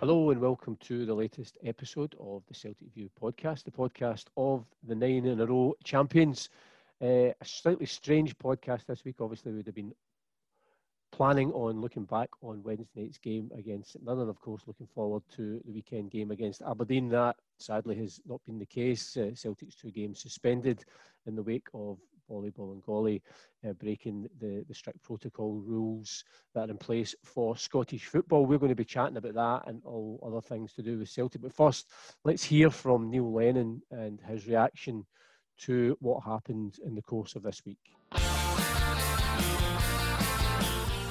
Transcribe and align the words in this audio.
Hello 0.00 0.28
and 0.28 0.38
welcome 0.42 0.76
to 0.82 1.06
the 1.06 1.14
latest 1.14 1.56
episode 1.64 2.14
of 2.20 2.42
the 2.48 2.54
Celtic 2.54 2.92
View 2.94 3.08
podcast, 3.18 3.64
the 3.64 3.70
podcast 3.70 4.26
of 4.36 4.66
the 4.86 4.94
nine 4.94 5.24
in 5.24 5.40
a 5.40 5.46
row 5.46 5.74
champions. 5.84 6.50
Uh, 7.00 7.32
a 7.40 7.44
slightly 7.44 7.86
strange 7.86 8.36
podcast 8.36 8.84
this 8.84 9.06
week. 9.06 9.16
Obviously, 9.20 9.52
we 9.52 9.56
would 9.56 9.66
have 9.66 9.74
been 9.74 9.94
planning 11.12 11.50
on 11.52 11.80
looking 11.80 12.04
back 12.04 12.28
on 12.42 12.62
Wednesday 12.62 13.04
night's 13.04 13.16
game 13.16 13.50
against 13.56 13.92
St 13.92 14.04
Mirren, 14.04 14.28
of 14.28 14.38
course, 14.38 14.64
looking 14.66 14.86
forward 14.94 15.22
to 15.34 15.62
the 15.64 15.72
weekend 15.72 16.10
game 16.10 16.30
against 16.30 16.60
Aberdeen. 16.60 17.08
That 17.08 17.36
sadly 17.58 17.96
has 17.96 18.20
not 18.26 18.44
been 18.44 18.58
the 18.58 18.66
case. 18.66 19.16
Uh, 19.16 19.34
Celtic's 19.34 19.76
two 19.76 19.90
games 19.90 20.20
suspended 20.20 20.84
in 21.26 21.34
the 21.34 21.42
wake 21.42 21.68
of 21.72 21.96
Boli 22.28 22.50
Bolingoli 22.50 23.20
uh, 23.68 23.72
breaking 23.74 24.28
the, 24.40 24.64
the 24.68 24.74
strict 24.74 25.02
protocol 25.02 25.54
rules 25.54 26.24
that 26.54 26.68
are 26.68 26.70
in 26.70 26.78
place 26.78 27.14
for 27.24 27.56
Scottish 27.56 28.06
football. 28.06 28.46
We're 28.46 28.58
going 28.58 28.70
to 28.70 28.76
be 28.76 28.84
chatting 28.84 29.16
about 29.16 29.34
that 29.34 29.68
and 29.68 29.82
all 29.84 30.20
other 30.26 30.40
things 30.40 30.72
to 30.74 30.82
do 30.82 30.98
with 30.98 31.08
Celtic. 31.08 31.42
But 31.42 31.54
first, 31.54 31.90
let's 32.24 32.44
hear 32.44 32.70
from 32.70 33.10
Neil 33.10 33.32
Lennon 33.32 33.82
and 33.90 34.20
his 34.20 34.46
reaction 34.46 35.06
to 35.58 35.96
what 36.00 36.22
happened 36.22 36.78
in 36.84 36.94
the 36.94 37.02
course 37.02 37.34
of 37.34 37.42
this 37.42 37.62
week. 37.64 37.78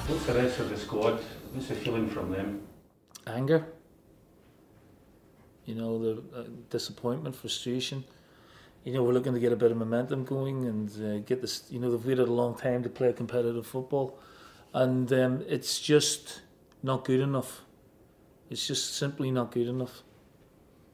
What's 0.08 0.26
the 0.26 0.34
rest 0.34 0.60
of 0.60 0.70
the 0.70 0.76
squad? 0.76 1.20
What's 1.52 1.68
the 1.68 1.74
feeling 1.74 2.08
from 2.08 2.30
them? 2.30 2.62
Anger. 3.26 3.66
You 5.64 5.74
know, 5.74 5.98
the 5.98 6.22
uh, 6.32 6.44
disappointment, 6.70 7.34
frustration 7.34 8.04
you 8.86 8.92
know, 8.92 9.02
we're 9.02 9.12
looking 9.12 9.34
to 9.34 9.40
get 9.40 9.52
a 9.52 9.56
bit 9.56 9.72
of 9.72 9.76
momentum 9.76 10.22
going 10.22 10.64
and 10.64 10.90
uh, 11.04 11.18
get 11.26 11.40
this, 11.40 11.64
you 11.70 11.80
know, 11.80 11.90
they've 11.90 12.06
waited 12.06 12.28
a 12.28 12.32
long 12.32 12.56
time 12.56 12.84
to 12.84 12.88
play 12.88 13.12
competitive 13.12 13.66
football. 13.66 14.16
And 14.72 15.12
um, 15.12 15.44
it's 15.48 15.80
just 15.80 16.42
not 16.84 17.04
good 17.04 17.18
enough. 17.18 17.62
It's 18.48 18.64
just 18.64 18.94
simply 18.94 19.32
not 19.32 19.50
good 19.50 19.66
enough. 19.66 20.04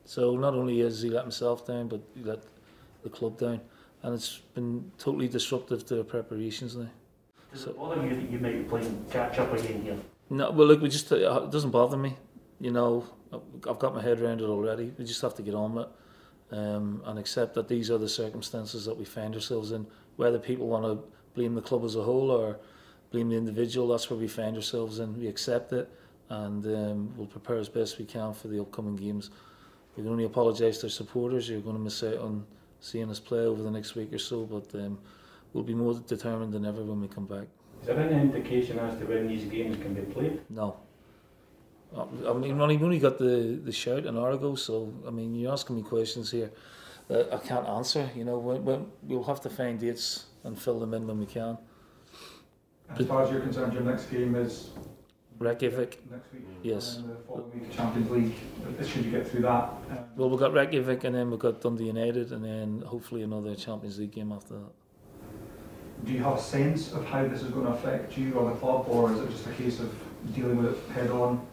So 0.07 0.37
not 0.39 0.55
only 0.55 0.81
has 0.81 1.03
he 1.03 1.11
let 1.11 1.25
himself 1.25 1.67
down, 1.67 1.89
but 1.89 2.01
he 2.17 2.25
let 2.25 2.43
the 3.03 3.11
club 3.11 3.39
down. 3.39 3.61
And 4.03 4.15
it's 4.15 4.39
been 4.55 4.91
totally 4.97 5.29
disruptive 5.29 5.85
to 5.85 5.97
the 5.97 6.05
preparations 6.05 6.75
now. 6.75 6.89
Does 7.53 7.65
so, 7.65 7.71
it 7.73 7.77
bother 7.77 8.03
you 8.07 8.17
that 8.17 8.31
you 8.31 8.39
might 8.39 8.57
be 8.57 8.65
playing 8.65 9.05
catch 9.11 9.39
up 9.39 9.53
again 9.53 9.83
here? 9.83 9.99
No, 10.31 10.51
well, 10.51 10.67
look, 10.67 10.81
we 10.81 10.89
just, 10.89 11.13
uh, 11.13 11.17
it 11.45 11.51
doesn't 11.51 11.73
bother 11.73 11.99
me. 11.99 12.17
You 12.59 12.71
know, 12.71 13.05
I've 13.69 13.79
got 13.79 13.95
my 13.95 14.01
head 14.01 14.19
around 14.19 14.41
it 14.41 14.45
already. 14.45 14.95
We 14.97 15.05
just 15.05 15.21
have 15.21 15.35
to 15.35 15.43
get 15.43 15.55
on 15.55 15.75
with 15.75 15.89
it 15.89 15.93
um, 16.53 17.03
and 17.07 17.19
accept 17.19 17.55
that 17.55 17.69
these 17.69 17.91
are 17.91 17.99
the 17.99 18.09
circumstances 18.09 18.85
that 18.85 18.97
we 18.97 19.05
find 19.05 19.35
ourselves 19.35 19.73
in. 19.73 19.87
Whether 20.17 20.39
people 20.39 20.69
want 20.69 20.85
to 20.85 21.03
blame 21.35 21.55
the 21.55 21.63
club 21.63 21.85
as 21.85 21.97
a 21.97 22.03
whole 22.03 22.31
or 22.31 22.59
blame 23.11 23.31
the 23.31 23.37
individual, 23.37 23.89
that's 23.89 24.11
where 24.11 24.19
we 24.19 24.29
find 24.29 24.55
ourselves 24.57 24.99
in. 24.99 25.19
We 25.19 25.27
accept 25.27 25.73
it 25.73 25.91
and 26.29 26.65
um, 26.67 27.15
we'll 27.17 27.27
prepare 27.27 27.57
as 27.57 27.69
best 27.69 27.99
we 27.99 28.05
can 28.05 28.33
for 28.35 28.49
the 28.49 28.61
upcoming 28.61 28.97
games. 28.97 29.31
We 29.97 30.03
can 30.03 30.13
only 30.13 30.25
apologise 30.25 30.79
to 30.79 30.87
our 30.87 30.91
supporters. 30.91 31.49
You're 31.49 31.61
going 31.61 31.77
to 31.77 31.83
miss 31.83 32.03
out 32.03 32.19
on 32.19 32.47
seeing 32.81 33.11
us 33.11 33.21
play 33.21 33.41
over 33.41 33.63
the 33.63 33.71
next 33.71 33.95
week 33.95 34.13
or 34.13 34.19
so, 34.19 34.45
but 34.45 34.75
um, 34.79 34.99
we'll 35.53 35.65
be 35.65 35.75
more 35.75 35.95
determined 35.95 36.53
than 36.53 36.65
ever 36.65 36.83
when 36.83 37.01
we 37.01 37.09
come 37.09 37.27
back. 37.27 37.47
Is 37.81 37.89
there 37.89 37.99
any 37.99 38.21
indication 38.21 38.79
as 38.79 38.99
to 38.99 39.05
when 39.07 39.27
these 39.27 39.45
games 39.45 39.77
can 39.77 39.95
be 39.95 40.03
played? 40.03 40.41
No. 40.51 40.77
I 41.97 42.33
mean, 42.33 42.53
I've 42.53 42.83
only 42.83 42.99
got 42.99 43.19
the, 43.19 43.61
the 43.63 43.73
shout 43.73 44.07
an 44.07 44.17
hour 44.17 44.31
ago, 44.31 44.55
so 44.55 44.93
I 45.07 45.11
mean, 45.11 45.35
you're 45.35 45.53
asking 45.53 45.77
me 45.77 45.83
questions 45.83 46.31
here 46.31 46.51
that 47.09 47.33
I 47.33 47.39
can't 47.39 47.69
answer. 47.69 48.09
You 48.17 48.25
know, 48.25 48.39
when, 48.39 48.65
when 48.65 48.87
we'll 49.03 49.25
have 49.25 49.41
to 49.43 49.51
find 49.51 49.79
dates 49.79 50.27
and 50.45 50.59
fill 50.59 50.81
them 50.81 50.95
in 50.95 51.07
when 51.07 51.19
we 51.19 51.27
can. 51.27 51.59
As 52.99 53.07
far 53.07 53.23
as 53.23 53.31
you're 53.31 53.41
concerned, 53.41 53.73
your 53.73 53.83
next 53.83 54.11
game 54.11 54.35
is 54.35 54.71
Reykjavik. 55.39 56.11
Next 56.11 56.33
week. 56.33 56.43
Yes. 56.63 56.97
And 56.97 57.11
the 57.11 57.17
following 57.27 57.61
week, 57.61 57.73
Champions 57.73 58.11
League. 58.11 58.35
Should 58.87 59.05
you 59.05 59.11
get 59.11 59.29
through 59.29 59.43
that? 59.43 59.65
Um, 59.91 59.99
well, 60.17 60.31
we've 60.31 60.39
got 60.39 60.53
Reykjavik, 60.53 61.05
and 61.05 61.15
then 61.15 61.31
we've 61.31 61.41
got 61.41 61.61
Dundee 61.61 61.87
United, 61.87 62.33
and 62.33 62.45
then 62.45 62.83
hopefully 62.87 63.23
another 63.23 63.55
Champions 63.55 63.99
League 63.99 64.13
game 64.13 64.33
after 64.33 64.55
that. 64.55 64.73
Do 66.05 66.13
you 66.13 66.23
have 66.23 66.39
a 66.39 66.41
sense 66.41 66.93
of 66.93 67.05
how 67.05 67.27
this 67.29 67.43
is 67.43 67.49
going 67.49 67.67
to 67.67 67.73
affect 67.73 68.17
you 68.19 68.33
or 68.35 68.51
the 68.51 68.57
club, 68.57 68.87
or 68.89 69.13
is 69.13 69.21
it 69.21 69.31
just 69.31 69.47
a 69.47 69.53
case 69.53 69.81
of 69.81 69.95
dealing 70.35 70.57
with 70.57 70.73
it 70.73 70.93
head 70.93 71.11
on? 71.11 71.47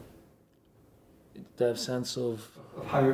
To 1.58 1.68
have 1.68 1.80
sense 1.80 2.18
of, 2.18 2.48
of 2.78 2.86
how 2.88 3.14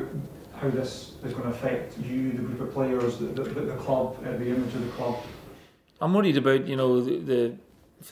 how 0.54 0.70
this 0.70 1.16
is 1.22 1.32
going 1.32 1.44
to 1.44 1.50
affect 1.50 1.98
you, 1.98 2.32
the 2.32 2.42
group 2.42 2.60
of 2.60 2.72
players, 2.72 3.18
the, 3.18 3.26
the, 3.26 3.42
the 3.42 3.76
club, 3.76 4.16
uh, 4.24 4.30
the 4.38 4.48
image 4.48 4.74
of 4.74 4.84
the 4.86 4.92
club? 4.92 5.16
I'm 6.00 6.14
worried 6.14 6.36
about 6.36 6.66
you 6.66 6.76
know 6.76 7.00
the, 7.00 7.18
the 7.18 7.56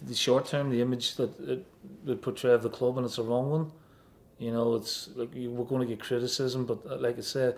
the 0.02 0.14
short 0.14 0.46
term, 0.46 0.70
the 0.70 0.80
image 0.80 1.16
that 1.16 1.38
it 1.40 1.66
would 2.04 2.22
portray 2.22 2.52
of 2.52 2.62
the 2.62 2.70
club, 2.70 2.96
and 2.96 3.06
it's 3.06 3.18
a 3.18 3.22
wrong 3.22 3.50
one. 3.50 3.72
You 4.38 4.52
know, 4.52 4.74
it's 4.74 5.08
like 5.14 5.30
we're 5.34 5.64
going 5.64 5.80
to 5.80 5.86
get 5.86 6.00
criticism, 6.00 6.66
but 6.66 6.78
uh, 6.90 6.96
like 6.96 7.18
I 7.18 7.20
said, 7.20 7.56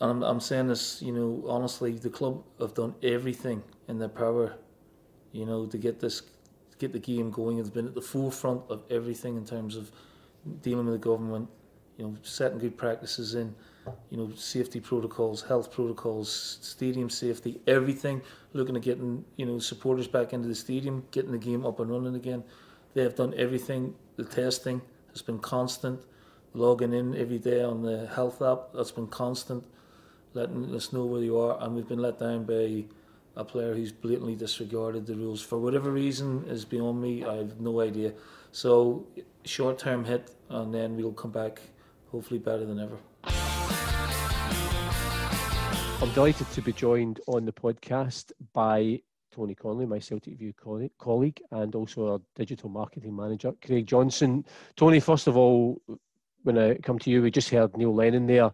I'm, 0.00 0.22
I'm 0.22 0.40
saying 0.40 0.68
this, 0.68 1.02
you 1.02 1.12
know, 1.12 1.44
honestly, 1.48 1.92
the 1.92 2.10
club 2.10 2.42
have 2.60 2.74
done 2.74 2.94
everything 3.02 3.62
in 3.88 3.98
their 3.98 4.08
power, 4.08 4.54
you 5.32 5.44
know, 5.44 5.66
to 5.66 5.78
get 5.78 6.00
this, 6.00 6.20
to 6.20 6.78
get 6.78 6.92
the 6.92 6.98
game 6.98 7.30
going. 7.30 7.58
It's 7.58 7.70
been 7.70 7.86
at 7.86 7.94
the 7.94 8.02
forefront 8.02 8.62
of 8.68 8.82
everything 8.90 9.36
in 9.36 9.44
terms 9.44 9.76
of 9.76 9.90
dealing 10.62 10.86
with 10.86 10.94
the 10.94 10.98
government, 10.98 11.48
you 11.96 12.04
know, 12.06 12.16
setting 12.22 12.58
good 12.58 12.76
practices 12.76 13.34
in, 13.34 13.54
you 14.10 14.16
know, 14.16 14.30
safety 14.34 14.80
protocols, 14.80 15.42
health 15.42 15.72
protocols, 15.72 16.58
stadium 16.60 17.08
safety, 17.08 17.60
everything, 17.66 18.20
looking 18.52 18.76
at 18.76 18.82
getting, 18.82 19.24
you 19.36 19.46
know, 19.46 19.58
supporters 19.58 20.06
back 20.06 20.32
into 20.32 20.48
the 20.48 20.54
stadium, 20.54 21.04
getting 21.10 21.32
the 21.32 21.38
game 21.38 21.64
up 21.64 21.80
and 21.80 21.90
running 21.90 22.14
again. 22.14 22.42
They 22.94 23.02
have 23.02 23.14
done 23.14 23.34
everything. 23.36 23.94
The 24.16 24.24
testing 24.24 24.82
has 25.12 25.22
been 25.22 25.38
constant. 25.38 26.00
Logging 26.54 26.94
in 26.94 27.14
every 27.16 27.38
day 27.38 27.62
on 27.62 27.82
the 27.82 28.06
health 28.06 28.40
app, 28.40 28.72
that's 28.74 28.90
been 28.90 29.08
constant, 29.08 29.62
letting 30.32 30.74
us 30.74 30.90
know 30.90 31.04
where 31.04 31.20
you 31.20 31.38
are. 31.38 31.62
And 31.62 31.74
we've 31.74 31.86
been 31.86 32.00
let 32.00 32.18
down 32.18 32.44
by 32.44 32.84
a 33.36 33.44
player 33.44 33.74
who's 33.74 33.92
blatantly 33.92 34.34
disregarded 34.34 35.06
the 35.06 35.14
rules 35.14 35.42
for 35.42 35.58
whatever 35.58 35.90
reason 35.90 36.44
is 36.48 36.64
beyond 36.64 37.02
me. 37.02 37.24
I 37.24 37.36
have 37.36 37.60
no 37.60 37.80
idea. 37.80 38.14
So 38.52 39.06
short 39.46 39.78
term 39.78 40.04
hit, 40.04 40.30
and 40.48 40.74
then 40.74 40.96
we'll 40.96 41.12
come 41.12 41.30
back 41.30 41.60
hopefully 42.10 42.38
better 42.38 42.64
than 42.64 42.78
ever. 42.80 42.96
I'm 46.02 46.12
delighted 46.12 46.50
to 46.50 46.60
be 46.60 46.72
joined 46.72 47.20
on 47.26 47.44
the 47.46 47.52
podcast 47.52 48.32
by 48.52 49.00
Tony 49.32 49.54
Connelly, 49.54 49.86
my 49.86 49.98
Celtic 49.98 50.38
View 50.38 50.52
colleague, 50.98 51.40
and 51.50 51.74
also 51.74 52.12
our 52.12 52.20
digital 52.34 52.68
marketing 52.68 53.14
manager, 53.14 53.52
Craig 53.64 53.86
Johnston. 53.86 54.44
Tony, 54.76 55.00
first 55.00 55.26
of 55.26 55.36
all, 55.36 55.80
when 56.42 56.58
I 56.58 56.74
come 56.76 56.98
to 57.00 57.10
you, 57.10 57.22
we 57.22 57.30
just 57.30 57.50
heard 57.50 57.76
Neil 57.76 57.94
Lennon 57.94 58.26
there. 58.26 58.50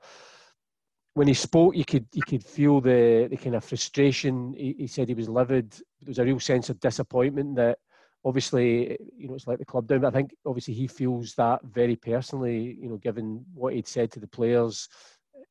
When 1.15 1.29
he 1.29 1.35
spoke, 1.35 1.77
you 1.77 1.85
could 1.85 2.07
you 2.13 2.23
could 2.23 2.45
feel 2.45 2.81
the, 2.81 3.29
the 3.31 3.37
kind 3.37 3.55
of 3.55 3.65
frustration. 3.65 4.55
He, 4.57 4.75
he 4.79 4.87
said 4.87 5.09
he 5.09 5.15
was 5.15 5.29
livid. 5.29 5.73
There 5.73 6.09
was 6.09 6.19
a 6.19 6.25
real 6.25 6.41
sense 6.41 6.71
of 6.71 6.81
disappointment 6.81 7.57
that 7.57 7.79
obviously, 8.25 8.97
you 9.16 9.28
know, 9.28 9.34
it's 9.34 9.47
like 9.47 9.59
the 9.59 9.65
club 9.65 9.87
down, 9.87 10.00
but 10.00 10.09
I 10.09 10.16
think 10.16 10.34
obviously 10.47 10.75
he 10.75 10.87
feels 10.87 11.34
that 11.34 11.60
very 11.65 11.97
personally, 11.97 12.77
you 12.81 12.88
know, 12.88 12.97
given 12.97 13.44
what 13.55 13.75
he'd 13.75 13.87
said 13.87 14.10
to 14.12 14.21
the 14.21 14.27
players 14.27 14.88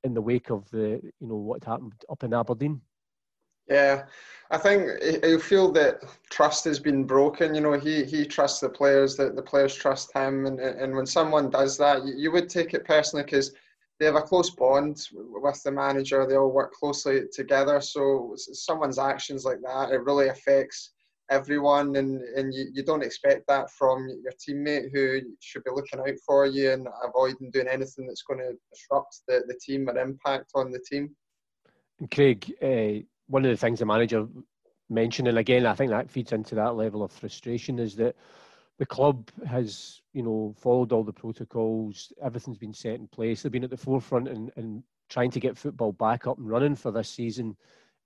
in 0.03 0.13
the 0.13 0.21
wake 0.21 0.49
of 0.49 0.69
the, 0.71 1.01
you 1.19 1.27
know, 1.27 1.35
what 1.35 1.63
happened 1.63 1.93
up 2.09 2.23
in 2.23 2.33
Aberdeen. 2.33 2.81
Yeah, 3.67 4.05
I 4.49 4.57
think 4.57 5.01
he'll 5.23 5.39
feel 5.39 5.71
that 5.73 6.01
trust 6.29 6.65
has 6.65 6.79
been 6.79 7.05
broken. 7.05 7.55
You 7.55 7.61
know, 7.61 7.73
he 7.73 8.03
he 8.03 8.25
trusts 8.25 8.59
the 8.59 8.67
players, 8.67 9.15
that 9.15 9.35
the 9.35 9.41
players 9.41 9.75
trust 9.75 10.11
him, 10.13 10.45
and 10.45 10.59
and 10.59 10.93
when 10.93 11.05
someone 11.05 11.49
does 11.49 11.77
that, 11.77 12.03
you, 12.03 12.13
you 12.17 12.31
would 12.31 12.49
take 12.49 12.73
it 12.73 12.83
personally 12.83 13.23
because 13.23 13.53
they 13.99 14.07
have 14.07 14.15
a 14.15 14.21
close 14.21 14.49
bond 14.49 15.07
with 15.13 15.63
the 15.63 15.71
manager. 15.71 16.25
They 16.25 16.35
all 16.35 16.51
work 16.51 16.73
closely 16.73 17.21
together. 17.31 17.79
So 17.79 18.33
someone's 18.35 18.97
actions 18.97 19.45
like 19.45 19.61
that, 19.61 19.91
it 19.91 20.03
really 20.03 20.29
affects 20.29 20.89
everyone, 21.31 21.95
and, 21.95 22.21
and 22.21 22.53
you, 22.53 22.65
you 22.73 22.83
don't 22.83 23.03
expect 23.03 23.47
that 23.47 23.72
from 23.72 24.07
your 24.22 24.33
teammate 24.33 24.91
who 24.93 25.22
should 25.39 25.63
be 25.63 25.72
looking 25.73 25.99
out 25.99 26.19
for 26.25 26.45
you 26.45 26.72
and 26.72 26.87
avoiding 27.03 27.49
doing 27.51 27.67
anything 27.67 28.05
that's 28.05 28.22
going 28.22 28.39
to 28.39 28.53
disrupt 28.72 29.22
the, 29.28 29.41
the 29.47 29.57
team 29.66 29.89
or 29.89 29.97
impact 29.97 30.51
on 30.53 30.72
the 30.72 30.79
team. 30.79 31.09
And 31.99 32.11
Craig, 32.11 32.53
uh, 32.61 33.03
one 33.28 33.45
of 33.45 33.51
the 33.51 33.57
things 33.57 33.79
the 33.79 33.85
manager 33.85 34.28
mentioned, 34.89 35.29
and 35.29 35.37
again, 35.37 35.66
I 35.66 35.73
think 35.73 35.89
that 35.89 36.09
feeds 36.09 36.33
into 36.33 36.53
that 36.55 36.75
level 36.75 37.01
of 37.01 37.11
frustration, 37.11 37.79
is 37.79 37.95
that 37.95 38.16
the 38.77 38.85
club 38.85 39.29
has, 39.47 40.01
you 40.13 40.23
know, 40.23 40.53
followed 40.57 40.91
all 40.91 41.03
the 41.03 41.13
protocols. 41.13 42.11
Everything's 42.22 42.57
been 42.57 42.73
set 42.73 42.95
in 42.95 43.07
place. 43.07 43.41
They've 43.41 43.51
been 43.51 43.63
at 43.63 43.69
the 43.69 43.77
forefront 43.77 44.27
and, 44.27 44.51
and 44.57 44.84
trying 45.09 45.31
to 45.31 45.39
get 45.39 45.57
football 45.57 45.91
back 45.93 46.27
up 46.27 46.37
and 46.39 46.49
running 46.49 46.75
for 46.75 46.91
this 46.91 47.09
season, 47.09 47.55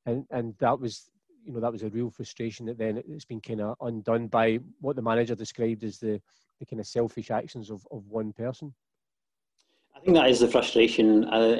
and 0.05 0.25
and 0.31 0.53
that 0.59 0.79
was 0.79 1.09
you 1.45 1.53
know 1.53 1.59
that 1.59 1.71
was 1.71 1.83
a 1.83 1.89
real 1.89 2.09
frustration 2.09 2.65
that 2.65 2.77
then 2.77 3.01
it's 3.07 3.25
been 3.25 3.41
kind 3.41 3.61
of 3.61 3.75
undone 3.81 4.27
by 4.27 4.59
what 4.81 4.95
the 4.95 5.01
manager 5.01 5.35
described 5.35 5.83
as 5.83 5.99
the, 5.99 6.19
the 6.59 6.65
kind 6.65 6.79
of 6.79 6.87
selfish 6.87 7.31
actions 7.31 7.69
of, 7.69 7.85
of 7.91 8.05
one 8.07 8.33
person. 8.33 8.73
I 9.95 10.01
think 10.01 10.17
that 10.17 10.29
is 10.29 10.41
the 10.41 10.47
frustration. 10.49 11.23
Uh, 11.23 11.57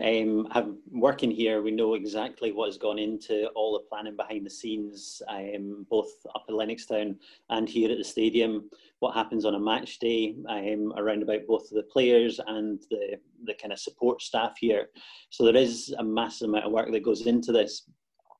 um, 0.53 0.79
working 0.91 1.31
here, 1.31 1.61
we 1.61 1.71
know 1.71 1.93
exactly 1.93 2.51
what 2.51 2.67
has 2.67 2.77
gone 2.77 2.99
into 2.99 3.47
all 3.55 3.73
the 3.73 3.87
planning 3.87 4.17
behind 4.17 4.45
the 4.45 4.49
scenes, 4.49 5.21
um, 5.29 5.85
both 5.89 6.11
up 6.35 6.43
at 6.49 6.53
Lennoxtown 6.53 7.15
and 7.49 7.69
here 7.69 7.89
at 7.89 7.97
the 7.97 8.03
stadium. 8.03 8.69
What 8.99 9.13
happens 9.13 9.45
on 9.45 9.55
a 9.55 9.59
match 9.59 9.99
day 9.99 10.35
um, 10.49 10.93
around 10.97 11.23
about 11.23 11.47
both 11.47 11.69
the 11.69 11.83
players 11.83 12.41
and 12.45 12.83
the 12.91 13.17
the 13.45 13.53
kind 13.53 13.71
of 13.71 13.79
support 13.79 14.21
staff 14.21 14.57
here. 14.59 14.89
So 15.29 15.45
there 15.45 15.55
is 15.55 15.95
a 15.97 16.03
massive 16.03 16.49
amount 16.49 16.65
of 16.65 16.71
work 16.71 16.91
that 16.91 17.03
goes 17.03 17.25
into 17.25 17.51
this, 17.51 17.83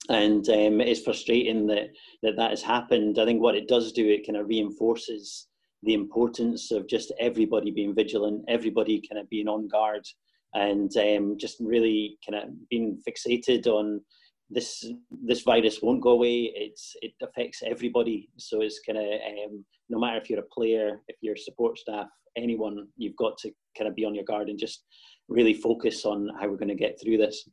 and 0.09 0.47
um, 0.49 0.81
it's 0.81 1.01
frustrating 1.01 1.67
that, 1.67 1.89
that 2.21 2.35
that 2.37 2.51
has 2.51 2.61
happened. 2.61 3.17
I 3.19 3.25
think 3.25 3.41
what 3.41 3.55
it 3.55 3.67
does 3.67 3.91
do, 3.91 4.07
it 4.07 4.25
kind 4.25 4.37
of 4.37 4.47
reinforces 4.47 5.47
the 5.83 5.93
importance 5.93 6.71
of 6.71 6.87
just 6.87 7.13
everybody 7.19 7.71
being 7.71 7.95
vigilant, 7.95 8.43
everybody 8.47 9.01
kind 9.09 9.19
of 9.19 9.29
being 9.29 9.47
on 9.47 9.67
guard, 9.67 10.05
and 10.53 10.95
um, 10.97 11.37
just 11.37 11.57
really 11.59 12.17
kind 12.27 12.43
of 12.43 12.49
being 12.69 13.01
fixated 13.07 13.67
on 13.67 14.01
this 14.49 14.85
this 15.23 15.41
virus 15.41 15.81
won't 15.81 16.01
go 16.01 16.11
away. 16.11 16.51
It's 16.55 16.95
it 17.01 17.13
affects 17.21 17.63
everybody, 17.65 18.29
so 18.37 18.61
it's 18.61 18.79
kind 18.85 18.97
of 18.97 19.05
um, 19.05 19.65
no 19.89 19.99
matter 19.99 20.17
if 20.17 20.29
you're 20.29 20.39
a 20.39 20.53
player, 20.53 21.01
if 21.07 21.17
you're 21.21 21.35
support 21.35 21.77
staff, 21.77 22.07
anyone, 22.35 22.87
you've 22.97 23.15
got 23.15 23.37
to 23.39 23.51
kind 23.77 23.87
of 23.87 23.95
be 23.95 24.05
on 24.05 24.15
your 24.15 24.23
guard 24.23 24.49
and 24.49 24.59
just 24.59 24.83
really 25.27 25.53
focus 25.53 26.05
on 26.05 26.29
how 26.39 26.47
we're 26.47 26.57
going 26.57 26.69
to 26.69 26.75
get 26.75 26.99
through 27.01 27.17
this. 27.17 27.47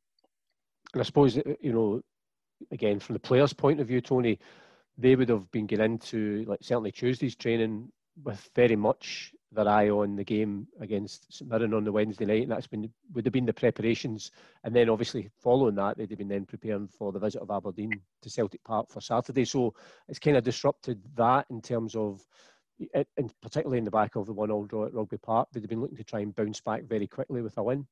And 0.92 1.00
I 1.00 1.04
suppose 1.04 1.36
you 1.60 1.72
know, 1.72 2.02
again 2.70 3.00
from 3.00 3.14
the 3.14 3.20
players' 3.20 3.52
point 3.52 3.80
of 3.80 3.88
view, 3.88 4.00
Tony, 4.00 4.38
they 4.98 5.16
would 5.16 5.28
have 5.28 5.50
been 5.50 5.66
getting 5.66 5.92
into 5.92 6.44
like 6.46 6.60
certainly 6.62 6.92
Tuesday's 6.92 7.36
training 7.36 7.90
with 8.22 8.50
very 8.54 8.76
much 8.76 9.32
their 9.52 9.68
eye 9.68 9.90
on 9.90 10.16
the 10.16 10.24
game 10.24 10.66
against 10.80 11.32
St 11.32 11.50
Mirren 11.50 11.74
on 11.74 11.84
the 11.84 11.92
Wednesday 11.92 12.24
night, 12.24 12.42
and 12.42 12.50
that's 12.50 12.66
been 12.66 12.90
would 13.12 13.26
have 13.26 13.32
been 13.32 13.46
the 13.46 13.52
preparations, 13.52 14.30
and 14.64 14.74
then 14.74 14.88
obviously 14.88 15.30
following 15.42 15.74
that 15.74 15.96
they'd 15.96 16.10
have 16.10 16.18
been 16.18 16.28
then 16.28 16.46
preparing 16.46 16.88
for 16.88 17.12
the 17.12 17.18
visit 17.18 17.42
of 17.42 17.50
Aberdeen 17.50 17.92
to 18.22 18.30
Celtic 18.30 18.62
Park 18.64 18.88
for 18.90 19.00
Saturday. 19.00 19.44
So 19.44 19.74
it's 20.08 20.18
kind 20.18 20.36
of 20.36 20.44
disrupted 20.44 21.02
that 21.16 21.46
in 21.50 21.60
terms 21.60 21.94
of, 21.94 22.22
and 22.94 23.32
particularly 23.42 23.78
in 23.78 23.84
the 23.84 23.90
back 23.90 24.16
of 24.16 24.26
the 24.26 24.32
one-all 24.32 24.64
draw 24.64 24.86
at 24.86 24.94
Rugby 24.94 25.18
Park, 25.18 25.48
they'd 25.52 25.60
have 25.60 25.70
been 25.70 25.80
looking 25.80 25.98
to 25.98 26.04
try 26.04 26.20
and 26.20 26.34
bounce 26.34 26.60
back 26.60 26.84
very 26.84 27.06
quickly 27.06 27.42
with 27.42 27.56
a 27.58 27.62
win. 27.62 27.86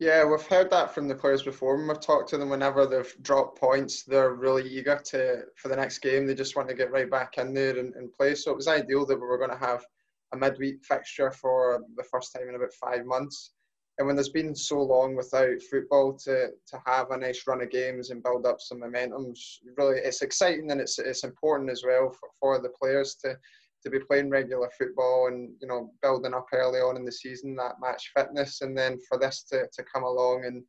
Yeah, 0.00 0.24
we've 0.24 0.46
heard 0.46 0.70
that 0.70 0.94
from 0.94 1.08
the 1.08 1.14
players 1.14 1.42
before. 1.42 1.76
When 1.76 1.88
we've 1.88 2.00
talked 2.00 2.28
to 2.30 2.38
them, 2.38 2.50
whenever 2.50 2.86
they've 2.86 3.12
dropped 3.22 3.58
points, 3.58 4.04
they're 4.04 4.34
really 4.34 4.68
eager 4.68 4.96
to 5.06 5.42
for 5.56 5.68
the 5.68 5.76
next 5.76 5.98
game. 5.98 6.24
They 6.24 6.36
just 6.36 6.54
want 6.54 6.68
to 6.68 6.74
get 6.74 6.92
right 6.92 7.10
back 7.10 7.36
in 7.36 7.52
there 7.52 7.76
and, 7.76 7.92
and 7.96 8.12
play. 8.12 8.36
So 8.36 8.52
it 8.52 8.56
was 8.56 8.68
ideal 8.68 9.04
that 9.06 9.16
we 9.16 9.26
were 9.26 9.38
going 9.38 9.50
to 9.50 9.66
have 9.66 9.84
a 10.32 10.36
midweek 10.36 10.84
fixture 10.84 11.32
for 11.32 11.82
the 11.96 12.04
first 12.04 12.32
time 12.32 12.48
in 12.48 12.54
about 12.54 12.72
five 12.74 13.06
months. 13.06 13.52
And 13.98 14.06
when 14.06 14.14
there's 14.14 14.28
been 14.28 14.54
so 14.54 14.80
long 14.80 15.16
without 15.16 15.60
football, 15.68 16.16
to 16.24 16.50
to 16.68 16.82
have 16.86 17.10
a 17.10 17.16
nice 17.16 17.42
run 17.48 17.62
of 17.62 17.70
games 17.70 18.10
and 18.10 18.22
build 18.22 18.46
up 18.46 18.60
some 18.60 18.78
momentum, 18.78 19.34
really, 19.76 19.98
it's 19.98 20.22
exciting 20.22 20.70
and 20.70 20.80
it's 20.80 21.00
it's 21.00 21.24
important 21.24 21.70
as 21.70 21.82
well 21.84 22.10
for, 22.10 22.28
for 22.38 22.62
the 22.62 22.68
players 22.68 23.16
to 23.24 23.36
to 23.82 23.90
be 23.90 24.00
playing 24.00 24.30
regular 24.30 24.70
football 24.76 25.28
and 25.28 25.50
you 25.60 25.68
know 25.68 25.92
building 26.02 26.34
up 26.34 26.46
early 26.52 26.80
on 26.80 26.96
in 26.96 27.04
the 27.04 27.12
season 27.12 27.54
that 27.56 27.80
match 27.80 28.10
fitness 28.16 28.60
and 28.60 28.76
then 28.76 28.98
for 29.08 29.18
this 29.18 29.42
to, 29.44 29.66
to 29.72 29.82
come 29.84 30.02
along 30.02 30.44
and 30.44 30.62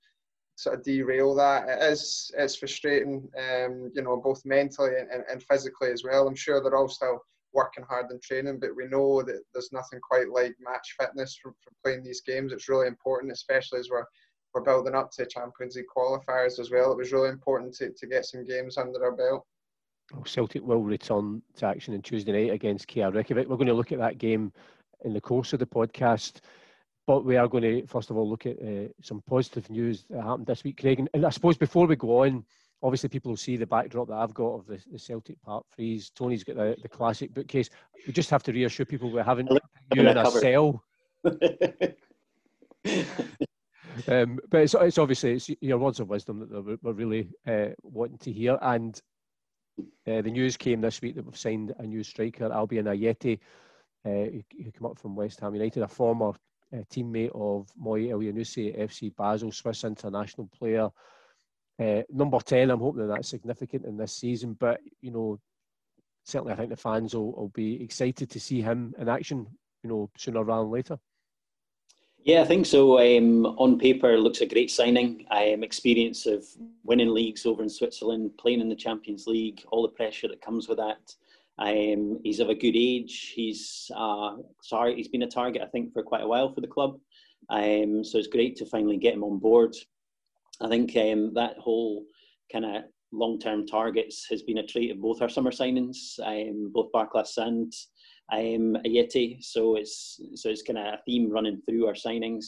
sort 0.56 0.78
of 0.78 0.84
derail 0.84 1.34
that 1.34 1.70
it 1.70 1.92
is 1.92 2.32
it's 2.38 2.56
frustrating 2.56 3.28
um, 3.38 3.90
you 3.96 4.02
know 4.02 4.18
both 4.18 4.42
mentally 4.46 4.92
and, 5.00 5.24
and 5.30 5.44
physically 5.44 5.90
as 5.92 6.04
well. 6.04 6.28
I'm 6.28 6.36
sure 6.36 6.62
they're 6.62 6.76
all 6.76 6.90
still 6.90 7.20
working 7.54 7.84
hard 7.88 8.12
in 8.12 8.20
training 8.20 8.60
but 8.60 8.76
we 8.76 8.88
know 8.88 9.24
that 9.24 9.42
there's 9.54 9.72
nothing 9.72 10.00
quite 10.02 10.30
like 10.30 10.56
match 10.60 10.96
fitness 11.00 11.38
from, 11.42 11.54
from 11.64 11.74
playing 11.84 12.04
these 12.04 12.22
games. 12.22 12.52
It's 12.52 12.70
really 12.70 12.88
important 12.88 13.32
especially 13.32 13.80
as 13.80 13.90
we're 13.90 14.06
we're 14.54 14.62
building 14.62 14.96
up 14.96 15.12
to 15.12 15.26
champions 15.28 15.76
league 15.76 15.86
qualifiers 15.96 16.60
as 16.60 16.72
well. 16.72 16.92
It 16.92 16.98
was 16.98 17.12
really 17.12 17.30
important 17.30 17.74
to, 17.76 17.92
to 17.92 18.08
get 18.08 18.26
some 18.26 18.44
games 18.44 18.78
under 18.78 19.04
our 19.04 19.12
belt 19.16 19.46
Celtic 20.26 20.64
will 20.66 20.84
return 20.84 21.42
to 21.58 21.66
action 21.66 21.94
on 21.94 22.02
Tuesday 22.02 22.32
night 22.32 22.54
against 22.54 22.88
KR 22.88 23.10
Reykjavik. 23.10 23.48
We're 23.48 23.56
going 23.58 23.68
to 23.68 23.74
look 23.74 23.92
at 23.92 24.00
that 24.00 24.18
game 24.18 24.52
in 25.06 25.14
the 25.14 25.22
course 25.22 25.54
of 25.54 25.60
the 25.60 25.66
podcast, 25.66 26.42
but 27.08 27.26
we 27.26 27.38
are 27.38 27.48
going 27.48 27.64
to 27.64 27.88
first 27.88 28.10
of 28.10 28.18
all 28.18 28.30
look 28.30 28.46
at 28.46 28.62
uh, 28.62 28.88
some 29.02 29.22
positive 29.28 29.70
news 29.70 30.06
that 30.10 30.22
happened 30.22 30.48
this 30.48 30.64
week, 30.64 30.80
Craig. 30.80 31.00
And, 31.00 31.10
and, 31.14 31.26
I 31.26 31.30
suppose 31.30 31.58
before 31.58 31.88
we 31.88 31.96
go 31.96 32.24
on, 32.24 32.44
obviously 32.82 33.10
people 33.10 33.32
will 33.32 33.38
see 33.38 33.58
the 33.58 33.66
backdrop 33.66 34.08
that 34.08 34.16
I've 34.18 34.34
got 34.34 34.56
of 34.56 34.66
the, 34.68 34.82
the 34.92 35.00
Celtic 35.00 35.42
Park 35.42 35.66
Frieze. 35.76 36.10
Tony's 36.10 36.44
got 36.44 36.56
the, 36.56 36.76
the 36.82 36.90
classic 36.90 37.34
bookcase. 37.34 37.70
We 38.06 38.14
just 38.14 38.30
have 38.30 38.44
to 38.44 38.52
reassure 38.52 38.86
people 38.86 39.12
we 39.12 39.22
haven't 39.22 39.52
you 39.94 40.08
in 40.08 40.18
a 40.18 40.32
cell. 40.32 40.84
um, 44.08 44.40
but 44.50 44.62
it's, 44.62 44.74
it's 44.74 44.98
obviously 44.98 45.34
it's 45.34 45.50
your 45.62 45.78
words 45.78 46.00
of 46.00 46.10
wisdom 46.10 46.40
that 46.40 46.80
we're 46.82 46.94
really 46.94 47.30
uh, 47.48 47.68
wanting 47.84 48.18
to 48.20 48.32
hear, 48.32 48.58
and 48.62 49.02
uh, 50.08 50.22
the 50.22 50.32
news 50.32 50.58
came 50.58 50.82
this 50.82 51.02
week 51.02 51.16
that 51.16 51.26
we've 51.26 51.38
signed 51.38 51.74
a 51.80 51.84
new 51.84 52.04
striker, 52.04 52.50
Albian 52.50 52.86
Ajeti, 52.86 53.40
uh, 54.06 54.32
who, 54.32 54.72
came 54.72 54.86
up 54.86 54.98
from 54.98 55.16
West 55.16 55.40
Ham 55.40 55.54
United, 55.54 55.84
a 55.84 55.88
former 55.88 56.30
uh, 56.30 56.84
teammate 56.92 57.32
of 57.34 57.68
Moi 57.78 58.00
Elyounoussi 58.00 58.74
at 58.74 58.90
FC 58.90 59.16
Basel, 59.16 59.52
Swiss 59.52 59.84
international 59.84 60.50
player. 60.58 60.90
Uh, 61.80 62.02
number 62.10 62.40
10, 62.40 62.70
I'm 62.70 62.80
hoping 62.80 63.08
that 63.08 63.14
that's 63.14 63.30
significant 63.30 63.86
in 63.86 63.98
this 63.98 64.14
season, 64.16 64.56
but, 64.60 64.80
you 65.02 65.12
know, 65.12 65.40
certainly 66.26 66.54
I 66.54 66.56
think 66.56 66.70
the 66.70 66.78
fans 66.78 67.16
will, 67.16 67.32
will 67.32 67.50
be 67.50 67.82
excited 67.82 68.30
to 68.30 68.40
see 68.40 68.62
him 68.62 68.94
in 68.98 69.10
action, 69.10 69.48
you 69.84 69.90
know, 69.90 70.10
sooner 70.18 70.44
rather 70.44 70.64
than 70.64 70.72
later. 70.72 71.00
Yeah, 72.24 72.42
I 72.42 72.46
think 72.46 72.66
so. 72.66 73.00
Um, 73.00 73.46
on 73.46 73.80
paper, 73.80 74.18
looks 74.18 74.42
a 74.42 74.46
great 74.46 74.70
signing. 74.70 75.26
Um, 75.32 75.64
experience 75.64 76.26
of 76.26 76.46
winning 76.84 77.14
leagues 77.14 77.46
over 77.46 77.64
in 77.64 77.70
Switzerland, 77.70 78.32
playing 78.38 78.62
in 78.62 78.70
the 78.70 78.76
Champions 78.76 79.26
League, 79.26 79.64
all 79.72 79.84
the 79.84 79.96
pressure 79.96 80.28
that 80.28 80.42
comes 80.42 80.68
with 80.68 80.78
that. 80.78 81.14
Um, 81.58 82.20
he's 82.24 82.40
of 82.40 82.50
a 82.50 82.56
good 82.56 82.76
age. 82.76 83.34
He's 83.36 83.90
uh, 83.96 84.36
sorry, 84.62 84.96
he's 84.96 85.08
been 85.08 85.24
a 85.24 85.28
target, 85.28 85.62
I 85.62 85.68
think, 85.68 85.94
for 85.94 86.04
quite 86.04 86.24
a 86.24 86.28
while 86.28 86.54
for 86.54 86.62
the 86.62 86.68
club. 86.68 87.00
Um, 87.50 88.04
so 88.04 88.18
it's 88.18 88.28
great 88.28 88.56
to 88.58 88.66
finally 88.66 88.98
get 88.98 89.14
him 89.14 89.24
on 89.24 89.40
board. 89.40 89.76
I 90.62 90.68
think 90.68 90.96
um, 90.98 91.34
that 91.36 91.58
whole 91.58 92.06
kind 92.52 92.66
of 92.66 92.84
long-term 93.12 93.66
targets 93.66 94.28
has 94.30 94.44
been 94.44 94.60
a 94.60 94.66
trait 94.66 94.92
of 94.92 95.02
both 95.02 95.22
our 95.22 95.30
summer 95.30 95.52
signings, 95.52 96.20
um, 96.24 96.72
both 96.74 96.92
Barkas 96.92 97.38
and 97.38 97.74
um, 98.32 98.78
Ajeti. 98.86 99.44
So 99.44 99.76
it's 99.76 100.20
so 100.36 100.50
it's 100.50 100.62
kind 100.62 100.80
of 100.80 100.86
a 100.86 101.00
theme 101.06 101.32
running 101.32 101.62
through 101.62 101.88
our 101.88 101.94
signings. 101.94 102.46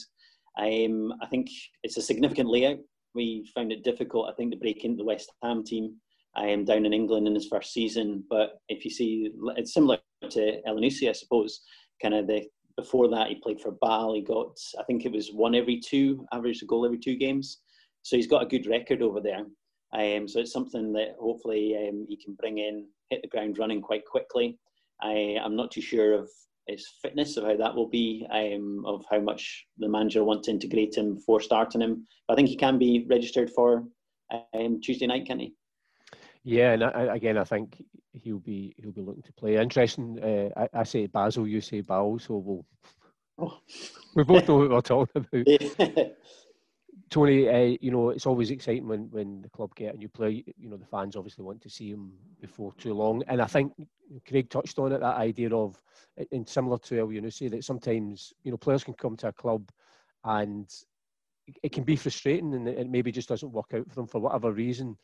Um, 0.58 1.12
I 1.22 1.26
think 1.26 1.48
it's 1.82 1.96
a 1.96 2.02
significant 2.02 2.48
layout. 2.48 2.78
We 3.14 3.50
found 3.54 3.72
it 3.72 3.84
difficult, 3.84 4.30
I 4.30 4.34
think, 4.34 4.52
to 4.52 4.58
break 4.58 4.84
into 4.84 4.98
the 4.98 5.04
West 5.04 5.32
Ham 5.42 5.64
team 5.64 5.96
I 6.34 6.46
am 6.46 6.64
down 6.64 6.86
in 6.86 6.92
England 6.92 7.26
in 7.26 7.34
his 7.34 7.48
first 7.48 7.72
season. 7.72 8.24
But 8.28 8.60
if 8.68 8.84
you 8.84 8.90
see, 8.90 9.30
it's 9.56 9.74
similar 9.74 9.98
to 10.30 10.60
Elyounoussi, 10.66 11.08
I 11.08 11.12
suppose. 11.12 11.60
Kind 12.00 12.14
of 12.14 12.26
the 12.26 12.46
before 12.76 13.08
that, 13.08 13.28
he 13.28 13.34
played 13.34 13.60
for 13.60 13.72
Basel. 13.72 14.14
He 14.14 14.22
got, 14.22 14.56
I 14.78 14.82
think 14.84 15.04
it 15.04 15.12
was 15.12 15.30
one 15.30 15.54
every 15.54 15.78
two, 15.78 16.26
average 16.32 16.62
a 16.62 16.66
goal 16.66 16.86
every 16.86 16.98
two 16.98 17.16
games. 17.16 17.58
So 18.02 18.16
he's 18.16 18.26
got 18.26 18.42
a 18.42 18.46
good 18.46 18.66
record 18.66 19.02
over 19.02 19.20
there. 19.20 19.44
Um, 19.92 20.26
so 20.26 20.40
it's 20.40 20.52
something 20.52 20.90
that 20.94 21.16
hopefully 21.20 21.76
um, 21.76 22.06
he 22.08 22.16
can 22.16 22.34
bring 22.34 22.58
in, 22.58 22.86
hit 23.10 23.20
the 23.20 23.28
ground 23.28 23.58
running 23.58 23.82
quite 23.82 24.06
quickly. 24.06 24.58
I, 25.02 25.36
am 25.44 25.56
not 25.56 25.70
too 25.70 25.80
sure 25.80 26.14
of 26.14 26.30
his 26.66 26.86
fitness, 27.02 27.36
of 27.36 27.44
how 27.44 27.56
that 27.56 27.74
will 27.74 27.88
be, 27.88 28.26
um, 28.30 28.84
of 28.86 29.04
how 29.10 29.20
much 29.20 29.66
the 29.78 29.88
manager 29.88 30.24
wants 30.24 30.46
to 30.46 30.52
integrate 30.52 30.96
him 30.96 31.14
before 31.14 31.40
starting 31.40 31.80
him. 31.80 32.06
But 32.26 32.34
I 32.34 32.36
think 32.36 32.48
he 32.48 32.56
can 32.56 32.78
be 32.78 33.06
registered 33.08 33.50
for 33.50 33.84
um, 34.54 34.80
Tuesday 34.80 35.06
night, 35.06 35.26
can 35.26 35.40
he? 35.40 35.54
Yeah, 36.44 36.72
and 36.72 36.84
I, 36.84 37.14
again, 37.14 37.38
I 37.38 37.44
think 37.44 37.82
he'll 38.12 38.38
be 38.38 38.74
he'll 38.76 38.92
be 38.92 39.00
looking 39.00 39.22
to 39.22 39.32
play. 39.32 39.56
Interesting. 39.56 40.18
Uh, 40.22 40.60
I, 40.60 40.80
I, 40.80 40.82
say 40.82 41.06
Basel, 41.06 41.46
you 41.46 41.60
say 41.60 41.80
Ball, 41.82 42.18
so 42.18 42.36
we'll 42.36 42.66
oh. 43.38 43.58
we 44.14 44.24
both 44.24 44.48
know 44.48 44.56
what 44.56 44.70
we're 44.70 44.80
talking 44.80 45.26
about. 45.32 46.06
Tony, 47.12 47.46
uh, 47.46 47.76
you 47.82 47.90
know, 47.90 48.08
it's 48.08 48.24
always 48.24 48.50
exciting 48.50 48.88
when, 48.88 49.10
when 49.10 49.42
the 49.42 49.50
club 49.50 49.74
get 49.74 49.94
a 49.94 49.98
new 49.98 50.08
player. 50.08 50.30
You 50.30 50.70
know, 50.70 50.78
the 50.78 50.86
fans 50.86 51.14
obviously 51.14 51.44
want 51.44 51.60
to 51.60 51.68
see 51.68 51.90
him 51.90 52.10
before 52.40 52.72
too 52.78 52.94
long. 52.94 53.22
And 53.28 53.42
I 53.42 53.44
think 53.44 53.74
Craig 54.26 54.48
touched 54.48 54.78
on 54.78 54.92
it, 54.92 55.00
that 55.00 55.18
idea 55.18 55.54
of, 55.54 55.76
and 56.32 56.48
similar 56.48 56.78
to 56.78 56.94
Elyounoussi, 56.94 57.50
that 57.50 57.64
sometimes, 57.64 58.32
you 58.44 58.50
know, 58.50 58.56
players 58.56 58.82
can 58.82 58.94
come 58.94 59.18
to 59.18 59.28
a 59.28 59.32
club 59.32 59.70
and 60.24 60.72
it 61.62 61.70
can 61.70 61.84
be 61.84 61.96
frustrating 61.96 62.54
and 62.54 62.66
it 62.66 62.88
maybe 62.88 63.12
just 63.12 63.28
doesn't 63.28 63.52
work 63.52 63.74
out 63.74 63.86
for 63.90 63.94
them 63.94 64.06
for 64.06 64.18
whatever 64.18 64.50
reason. 64.50 64.96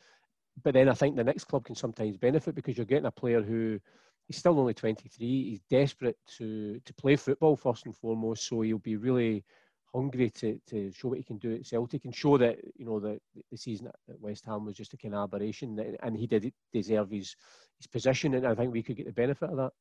But 0.63 0.73
then 0.73 0.89
I 0.89 0.95
think 0.95 1.15
the 1.15 1.23
next 1.23 1.43
club 1.43 1.65
can 1.65 1.75
sometimes 1.75 2.17
benefit 2.17 2.55
because 2.55 2.75
you're 2.75 2.87
getting 2.87 3.05
a 3.05 3.11
player 3.11 3.43
who 3.43 3.79
he's 4.25 4.37
still 4.37 4.59
only 4.59 4.73
23. 4.73 5.09
He's 5.19 5.61
desperate 5.69 6.17
to 6.37 6.79
to 6.79 6.93
play 6.95 7.17
football 7.17 7.55
first 7.55 7.85
and 7.85 7.95
foremost. 7.95 8.47
So 8.47 8.61
he'll 8.61 8.79
be 8.79 8.95
really 8.95 9.45
hungry 9.93 10.29
to, 10.29 10.59
to 10.67 10.91
show 10.91 11.09
what 11.09 11.17
he 11.17 11.23
can 11.23 11.37
do 11.37 11.55
at 11.55 11.65
Celtic 11.65 12.05
and 12.05 12.15
show 12.15 12.37
that 12.37 12.57
you 12.75 12.85
know 12.85 12.99
that 12.99 13.19
the 13.51 13.57
season 13.57 13.87
at 13.87 14.19
West 14.19 14.45
Ham 14.45 14.65
was 14.65 14.75
just 14.75 14.93
a 14.93 14.97
kind 14.97 15.15
of 15.15 15.23
aberration 15.23 15.97
and 16.03 16.17
he 16.17 16.27
did 16.27 16.51
deserve 16.73 17.09
his 17.11 17.35
his 17.77 17.87
position 17.87 18.35
and 18.35 18.45
I 18.45 18.55
think 18.55 18.71
we 18.71 18.83
could 18.83 18.97
get 18.97 19.07
the 19.07 19.13
benefit 19.13 19.49
of 19.49 19.57
that. 19.57 19.71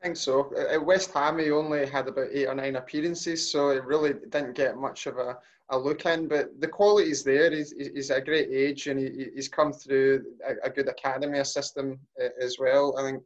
I 0.00 0.04
think 0.04 0.16
so. 0.16 0.54
At 0.56 0.84
West 0.84 1.12
Ham, 1.12 1.38
he 1.38 1.50
only 1.50 1.86
had 1.86 2.08
about 2.08 2.28
eight 2.32 2.46
or 2.46 2.54
nine 2.54 2.76
appearances, 2.76 3.50
so 3.52 3.68
it 3.68 3.84
really 3.84 4.14
didn't 4.30 4.54
get 4.54 4.78
much 4.78 5.06
of 5.06 5.18
a, 5.18 5.36
a 5.68 5.78
look 5.78 6.06
in. 6.06 6.26
But 6.26 6.58
the 6.58 6.68
quality 6.68 7.10
is 7.10 7.22
there. 7.22 7.50
He's, 7.50 7.72
he's 7.72 8.08
a 8.08 8.18
great 8.18 8.48
age, 8.50 8.86
and 8.86 8.98
he, 8.98 9.26
he's 9.34 9.48
come 9.48 9.74
through 9.74 10.24
a, 10.48 10.68
a 10.68 10.70
good 10.70 10.88
academy 10.88 11.44
system 11.44 11.98
uh, 12.18 12.28
as 12.40 12.56
well. 12.58 12.96
I 12.96 13.02
think 13.02 13.24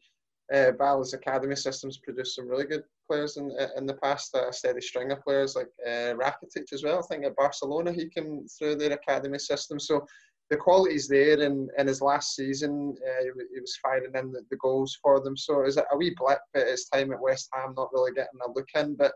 uh, 0.52 0.72
Bal's 0.72 1.14
academy 1.14 1.56
systems 1.56 1.98
produced 1.98 2.36
some 2.36 2.48
really 2.48 2.66
good 2.66 2.84
players 3.08 3.36
in 3.36 3.50
in 3.76 3.86
the 3.86 3.94
past. 3.94 4.34
A 4.34 4.52
steady 4.52 4.80
string 4.80 5.12
of 5.12 5.22
players 5.22 5.56
like 5.56 5.70
uh, 5.86 6.14
Rakitic 6.14 6.72
as 6.72 6.82
well. 6.82 6.98
I 6.98 7.02
think 7.02 7.24
at 7.24 7.36
Barcelona 7.36 7.92
he 7.92 8.08
came 8.08 8.46
through 8.58 8.76
their 8.76 8.92
academy 8.92 9.38
system. 9.38 9.80
So 9.80 10.04
the 10.50 10.56
quality's 10.56 11.08
there. 11.08 11.40
And 11.40 11.70
in 11.78 11.86
his 11.86 12.02
last 12.02 12.34
season, 12.34 12.94
uh, 13.06 13.24
he, 13.24 13.60
was 13.60 13.78
firing 13.82 14.12
in 14.14 14.32
the, 14.32 14.42
the, 14.50 14.56
goals 14.56 14.98
for 15.02 15.20
them. 15.20 15.36
So 15.36 15.64
is 15.64 15.78
it 15.78 15.86
a 15.90 15.96
wee 15.96 16.14
blip 16.18 16.40
at 16.54 16.68
his 16.68 16.84
time 16.84 17.12
at 17.12 17.20
West 17.20 17.48
Ham, 17.54 17.74
not 17.76 17.92
really 17.92 18.12
getting 18.12 18.40
a 18.46 18.50
look 18.50 18.68
in, 18.74 18.94
but. 18.94 19.12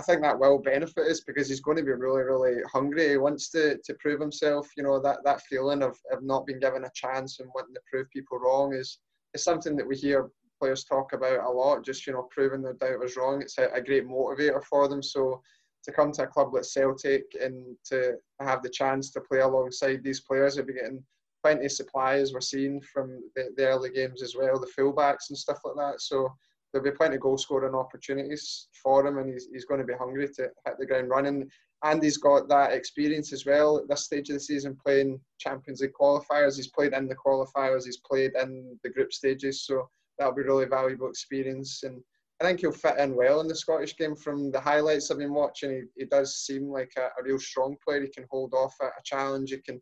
I 0.00 0.04
think 0.04 0.22
that 0.22 0.38
will 0.38 0.60
benefit 0.60 1.10
us 1.10 1.22
because 1.26 1.48
he's 1.48 1.58
going 1.58 1.76
to 1.76 1.82
be 1.82 1.90
really, 1.90 2.22
really 2.22 2.62
hungry. 2.72 3.08
He 3.08 3.16
wants 3.16 3.50
to, 3.50 3.78
to 3.78 3.94
prove 3.94 4.20
himself. 4.20 4.68
You 4.76 4.84
know 4.84 5.00
that, 5.00 5.24
that 5.24 5.42
feeling 5.42 5.82
of, 5.82 5.98
of 6.12 6.22
not 6.22 6.46
being 6.46 6.60
given 6.60 6.84
a 6.84 6.90
chance 6.94 7.40
and 7.40 7.50
wanting 7.52 7.74
to 7.74 7.80
prove 7.90 8.08
people 8.10 8.38
wrong 8.38 8.74
is 8.74 9.00
is 9.34 9.42
something 9.42 9.76
that 9.76 9.88
we 9.88 9.96
hear 9.96 10.30
players 10.58 10.84
talk 10.84 11.12
about 11.12 11.44
a 11.44 11.50
lot. 11.50 11.84
Just 11.84 12.06
you 12.06 12.12
know, 12.12 12.28
proving 12.30 12.62
their 12.62 12.74
doubters 12.74 13.16
wrong. 13.16 13.42
It's 13.42 13.58
a, 13.58 13.68
a 13.72 13.80
great 13.80 14.06
motivator 14.06 14.62
for 14.64 14.88
them. 14.88 15.02
So 15.02 15.42
to 15.84 15.92
come 15.92 16.12
to 16.12 16.24
a 16.24 16.26
club 16.26 16.52
like 16.52 16.64
Celtic 16.64 17.24
and 17.40 17.76
to 17.86 18.16
have 18.40 18.62
the 18.62 18.70
chance 18.70 19.10
to 19.12 19.20
play 19.20 19.40
alongside 19.40 20.02
these 20.02 20.20
players, 20.20 20.56
they'll 20.56 20.66
be 20.66 20.74
getting 20.74 21.02
plenty 21.42 21.66
of 21.66 21.72
supply 21.72 22.16
as 22.16 22.32
we're 22.32 22.40
seeing 22.40 22.80
from 22.80 23.22
the, 23.36 23.50
the 23.56 23.66
early 23.66 23.90
games 23.90 24.22
as 24.22 24.34
well, 24.36 24.58
the 24.58 24.70
fullbacks 24.78 25.30
and 25.30 25.38
stuff 25.38 25.58
like 25.64 25.76
that. 25.76 26.00
So 26.00 26.28
there'll 26.72 26.84
be 26.84 26.96
plenty 26.96 27.16
of 27.16 27.22
goal 27.22 27.38
scoring 27.38 27.74
opportunities 27.74 28.68
for 28.82 29.06
him, 29.06 29.18
and 29.18 29.30
he's, 29.32 29.48
he's 29.52 29.64
going 29.64 29.80
to 29.80 29.86
be 29.86 29.94
hungry 29.94 30.28
to 30.28 30.42
hit 30.42 30.74
the 30.78 30.86
ground 30.86 31.08
running. 31.08 31.48
And 31.84 32.02
he's 32.02 32.18
got 32.18 32.48
that 32.48 32.72
experience 32.72 33.32
as 33.32 33.46
well 33.46 33.78
at 33.78 33.88
this 33.88 34.04
stage 34.04 34.28
of 34.30 34.34
the 34.34 34.40
season 34.40 34.76
playing 34.84 35.20
Champions 35.38 35.80
League 35.80 35.92
qualifiers. 35.98 36.56
He's 36.56 36.70
played 36.70 36.92
in 36.92 37.06
the 37.06 37.14
qualifiers, 37.14 37.84
he's 37.84 37.98
played 37.98 38.32
in 38.40 38.78
the 38.82 38.90
group 38.90 39.12
stages, 39.12 39.64
so 39.64 39.88
that'll 40.18 40.34
be 40.34 40.42
really 40.42 40.66
valuable 40.66 41.08
experience. 41.08 41.82
And 41.82 42.02
I 42.40 42.44
think 42.44 42.60
he'll 42.60 42.72
fit 42.72 42.98
in 42.98 43.14
well 43.14 43.40
in 43.40 43.48
the 43.48 43.54
Scottish 43.54 43.96
game. 43.96 44.14
From 44.14 44.50
the 44.50 44.60
highlights 44.60 45.10
I've 45.10 45.18
been 45.18 45.34
watching, 45.34 45.70
he, 45.70 46.02
he 46.02 46.04
does 46.06 46.36
seem 46.36 46.68
like 46.68 46.92
a, 46.96 47.06
a 47.20 47.24
real 47.24 47.38
strong 47.38 47.76
player. 47.84 48.02
He 48.02 48.08
can 48.08 48.26
hold 48.30 48.54
off 48.54 48.74
a, 48.80 48.86
a, 48.86 49.02
challenge. 49.04 49.50
He 49.50 49.58
can 49.58 49.80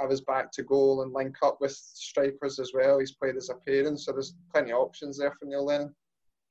have 0.00 0.10
his 0.10 0.20
back 0.20 0.52
to 0.52 0.62
goal 0.62 1.02
and 1.02 1.12
link 1.12 1.36
up 1.42 1.58
with 1.60 1.72
strikers 1.72 2.58
as 2.58 2.72
well. 2.74 2.98
He's 2.98 3.14
played 3.14 3.36
as 3.36 3.48
a 3.48 3.54
parent, 3.54 4.00
so 4.00 4.12
there's 4.12 4.34
plenty 4.52 4.72
of 4.72 4.78
options 4.78 5.18
there 5.18 5.32
for 5.32 5.46
Neil 5.46 5.64
Lennon. 5.64 5.94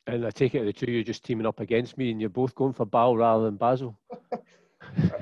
And 0.08 0.25
I 0.25 0.30
take 0.30 0.56
it 0.56 0.65
the 0.65 0.74
two 0.74 0.86
of 0.86 0.89
you 0.89 1.00
are 1.00 1.04
just 1.04 1.24
teaming 1.24 1.48
up 1.48 1.60
against 1.60 1.98
me, 1.98 2.12
and 2.12 2.20
you're 2.20 2.30
both 2.30 2.54
going 2.54 2.74
for 2.74 2.86
Bal 2.86 3.18
rather 3.18 3.46
than 3.46 3.56
Basil. 3.56 3.98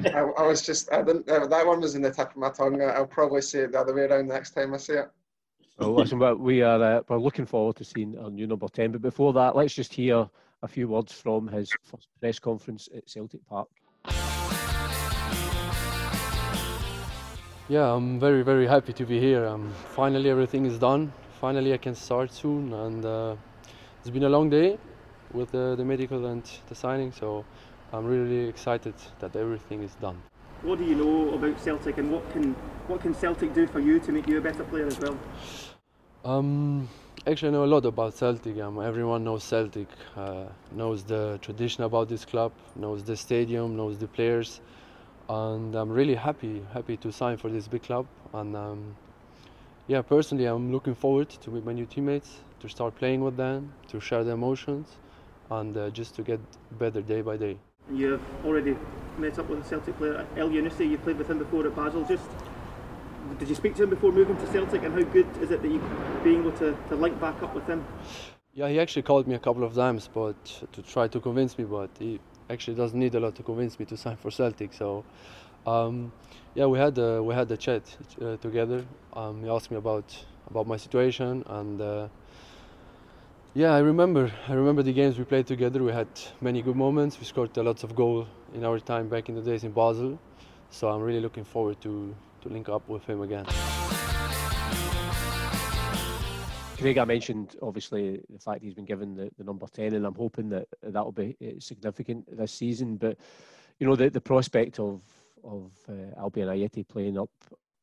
I, 0.05 0.19
I, 0.37 0.45
was 0.45 0.61
just, 0.61 0.91
I 0.91 1.01
didn't. 1.03 1.29
Uh, 1.29 1.47
that 1.47 1.65
one 1.65 1.79
was 1.79 1.95
in 1.95 2.01
the 2.01 2.11
tip 2.11 2.31
of 2.31 2.37
my 2.37 2.49
tongue. 2.49 2.81
I'll 2.81 3.07
probably 3.07 3.41
say 3.41 3.59
it 3.59 3.71
the 3.71 3.79
other 3.79 3.93
way 3.93 4.03
around 4.03 4.27
next 4.27 4.51
time 4.51 4.73
I 4.73 4.77
say 4.77 4.99
it. 4.99 5.09
Well, 5.79 5.95
listen, 5.95 6.19
we 6.39 6.61
are 6.61 6.81
uh, 6.81 7.01
we're 7.07 7.17
looking 7.17 7.47
forward 7.47 7.77
to 7.77 7.83
seeing 7.83 8.15
our 8.19 8.29
new 8.29 8.45
number 8.45 8.67
ten. 8.67 8.91
But 8.91 9.01
before 9.01 9.33
that, 9.33 9.55
let's 9.55 9.73
just 9.73 9.91
hear 9.91 10.29
a 10.61 10.67
few 10.67 10.87
words 10.87 11.11
from 11.11 11.47
his 11.47 11.71
first 11.81 12.07
press 12.19 12.37
conference 12.37 12.87
at 12.95 13.09
Celtic 13.09 13.41
Park. 13.49 13.67
Yeah, 17.69 17.91
I'm 17.91 18.19
very 18.19 18.43
very 18.43 18.67
happy 18.67 18.93
to 18.93 19.05
be 19.05 19.19
here. 19.19 19.47
Um, 19.47 19.73
finally, 19.95 20.29
everything 20.29 20.65
is 20.65 20.77
done. 20.77 21.11
Finally, 21.41 21.73
I 21.73 21.77
can 21.77 21.95
start 21.95 22.31
soon, 22.31 22.71
and 22.73 23.03
uh, 23.03 23.35
it's 24.01 24.11
been 24.11 24.25
a 24.25 24.29
long 24.29 24.51
day 24.51 24.77
with 25.33 25.51
the, 25.51 25.73
the 25.75 25.83
medical 25.83 26.27
and 26.27 26.43
the 26.69 26.75
signing. 26.75 27.11
So 27.11 27.43
I'm 27.91 28.05
really 28.05 28.47
excited 28.47 28.93
that 29.19 29.35
everything 29.35 29.81
is 29.81 29.95
done. 29.95 30.21
What 30.61 30.77
do 30.77 30.85
you 30.85 30.95
know 30.95 31.33
about 31.33 31.59
Celtic, 31.59 31.97
and 31.97 32.11
what 32.11 32.31
can 32.31 32.55
what 32.87 33.01
can 33.01 33.13
Celtic 33.13 33.53
do 33.53 33.67
for 33.67 33.79
you 33.79 33.99
to 33.99 34.11
make 34.11 34.27
you 34.27 34.37
a 34.37 34.41
better 34.41 34.63
player 34.63 34.87
as 34.87 34.99
well? 34.99 35.17
Um, 36.25 36.89
actually, 37.27 37.49
I 37.49 37.51
know 37.51 37.63
a 37.65 37.65
lot 37.65 37.85
about 37.85 38.13
Celtic. 38.13 38.59
Um, 38.59 38.81
everyone 38.81 39.23
knows 39.23 39.43
Celtic, 39.43 39.87
uh, 40.15 40.45
knows 40.71 41.03
the 41.03 41.39
tradition 41.41 41.83
about 41.83 42.09
this 42.09 42.25
club, 42.25 42.51
knows 42.75 43.03
the 43.03 43.15
stadium, 43.15 43.75
knows 43.75 43.97
the 43.97 44.07
players, 44.07 44.61
and 45.29 45.75
I'm 45.75 45.89
really 45.89 46.15
happy 46.15 46.63
happy 46.73 46.97
to 46.97 47.11
sign 47.11 47.37
for 47.37 47.49
this 47.49 47.67
big 47.67 47.83
club. 47.83 48.05
And 48.33 48.55
um, 48.55 48.95
yeah, 49.87 50.01
personally, 50.01 50.45
I'm 50.45 50.71
looking 50.71 50.95
forward 50.95 51.29
to 51.29 51.51
meet 51.51 51.65
my 51.65 51.73
new 51.73 51.85
teammates, 51.85 52.39
to 52.61 52.69
start 52.69 52.95
playing 52.95 53.21
with 53.21 53.37
them, 53.37 53.73
to 53.89 53.99
share 53.99 54.23
the 54.23 54.31
emotions, 54.31 54.87
and 55.51 55.75
uh, 55.77 55.89
just 55.89 56.15
to 56.15 56.21
get 56.21 56.39
better 56.79 57.01
day 57.01 57.21
by 57.21 57.37
day. 57.37 57.57
You've 57.91 58.21
already 58.45 58.77
met 59.17 59.37
up 59.39 59.49
with 59.49 59.59
a 59.59 59.67
Celtic 59.67 59.97
player, 59.97 60.25
Elyounoussi. 60.35 60.89
You 60.89 60.97
played 60.97 61.17
with 61.17 61.29
him 61.29 61.39
before 61.39 61.67
at 61.67 61.75
Basel. 61.75 62.05
Just 62.05 62.23
did 63.39 63.49
you 63.49 63.55
speak 63.55 63.75
to 63.75 63.83
him 63.83 63.89
before 63.89 64.11
moving 64.11 64.37
to 64.37 64.47
Celtic, 64.47 64.83
and 64.83 64.93
how 64.93 65.01
good 65.11 65.27
is 65.41 65.51
it 65.51 65.61
that 65.61 65.69
you 65.69 65.81
being 66.23 66.41
able 66.41 66.51
to, 66.53 66.77
to 66.89 66.95
link 66.95 67.19
back 67.19 67.41
up 67.41 67.53
with 67.55 67.65
him? 67.65 67.85
Yeah, 68.53 68.69
he 68.69 68.79
actually 68.79 69.01
called 69.01 69.27
me 69.27 69.35
a 69.35 69.39
couple 69.39 69.63
of 69.63 69.73
times, 69.73 70.09
but 70.13 70.35
to 70.71 70.81
try 70.81 71.07
to 71.07 71.19
convince 71.19 71.57
me. 71.57 71.63
But 71.63 71.89
he 71.99 72.19
actually 72.49 72.75
doesn't 72.75 72.99
need 72.99 73.15
a 73.15 73.19
lot 73.19 73.35
to 73.35 73.43
convince 73.43 73.79
me 73.79 73.85
to 73.85 73.97
sign 74.03 74.17
for 74.17 74.31
Celtic. 74.31 74.73
So, 74.73 75.03
um, 75.65 76.11
yeah, 76.53 76.65
we 76.65 76.77
had 76.77 76.97
a, 76.97 77.23
we 77.23 77.33
had 77.33 77.51
a 77.51 77.57
chat 77.57 77.83
uh, 78.21 78.37
together. 78.37 78.85
Um, 79.13 79.43
he 79.43 79.49
asked 79.49 79.71
me 79.71 79.77
about 79.77 80.25
about 80.49 80.67
my 80.67 80.77
situation, 80.77 81.43
and 81.47 81.81
uh, 81.81 82.07
yeah, 83.55 83.73
I 83.73 83.79
remember 83.79 84.31
I 84.47 84.53
remember 84.53 84.83
the 84.83 84.93
games 84.93 85.17
we 85.17 85.23
played 85.25 85.47
together. 85.47 85.83
We 85.83 85.91
had 85.91 86.07
many 86.41 86.61
good 86.61 86.75
moments. 86.75 87.19
We 87.19 87.25
scored 87.25 87.57
a 87.57 87.63
lot 87.63 87.83
of 87.83 87.95
goals 87.95 88.27
in 88.53 88.63
our 88.63 88.79
time 88.79 89.09
back 89.09 89.29
in 89.29 89.35
the 89.35 89.41
days 89.41 89.63
in 89.63 89.71
Basel. 89.71 90.19
So 90.69 90.89
I'm 90.89 91.01
really 91.01 91.19
looking 91.19 91.43
forward 91.43 91.79
to 91.81 92.15
to 92.43 92.49
link 92.49 92.69
up 92.69 92.87
with 92.87 93.03
him 93.05 93.21
again. 93.21 93.45
Craig, 96.77 96.97
I 96.97 97.05
mentioned 97.05 97.55
obviously 97.61 98.19
the 98.29 98.39
fact 98.39 98.61
he's 98.61 98.73
been 98.73 98.85
given 98.85 99.15
the, 99.15 99.31
the 99.37 99.43
number 99.43 99.65
10, 99.67 99.93
and 99.93 100.05
I'm 100.05 100.15
hoping 100.15 100.49
that 100.49 100.67
that 100.81 101.03
will 101.03 101.13
be 101.13 101.37
eh, 101.41 101.53
significant 101.59 102.25
this 102.37 102.51
season. 102.51 102.97
But, 102.97 103.17
you 103.79 103.87
know, 103.87 103.95
the, 103.95 104.09
the 104.09 104.21
prospect 104.21 104.79
of 104.79 105.01
of 105.43 105.71
uh, 105.89 106.21
Albian 106.21 106.47
Ajeti 106.47 106.87
playing 106.87 107.17
up 107.17 107.29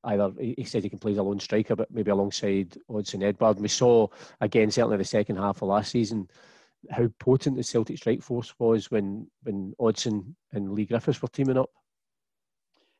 either, 0.04 0.32
he 0.38 0.64
said 0.64 0.82
he 0.82 0.88
can 0.88 0.98
play 0.98 1.12
as 1.12 1.18
a 1.18 1.22
lone 1.22 1.40
striker, 1.40 1.76
but 1.76 1.90
maybe 1.90 2.10
alongside 2.10 2.76
Odsonne 2.88 3.22
Edouard. 3.22 3.56
And 3.56 3.62
we 3.62 3.68
saw, 3.68 4.06
again, 4.40 4.70
certainly 4.70 4.96
the 4.96 5.04
second 5.04 5.36
half 5.36 5.60
of 5.62 5.68
last 5.68 5.90
season, 5.90 6.28
how 6.90 7.06
potent 7.18 7.56
the 7.56 7.62
Celtic 7.62 7.98
strike 7.98 8.22
force 8.22 8.54
was 8.58 8.90
when, 8.90 9.26
when 9.42 9.74
Odsonne 9.78 10.34
and 10.52 10.72
Leigh 10.72 10.86
Griffiths 10.86 11.20
were 11.20 11.28
teaming 11.28 11.58
up. 11.58 11.70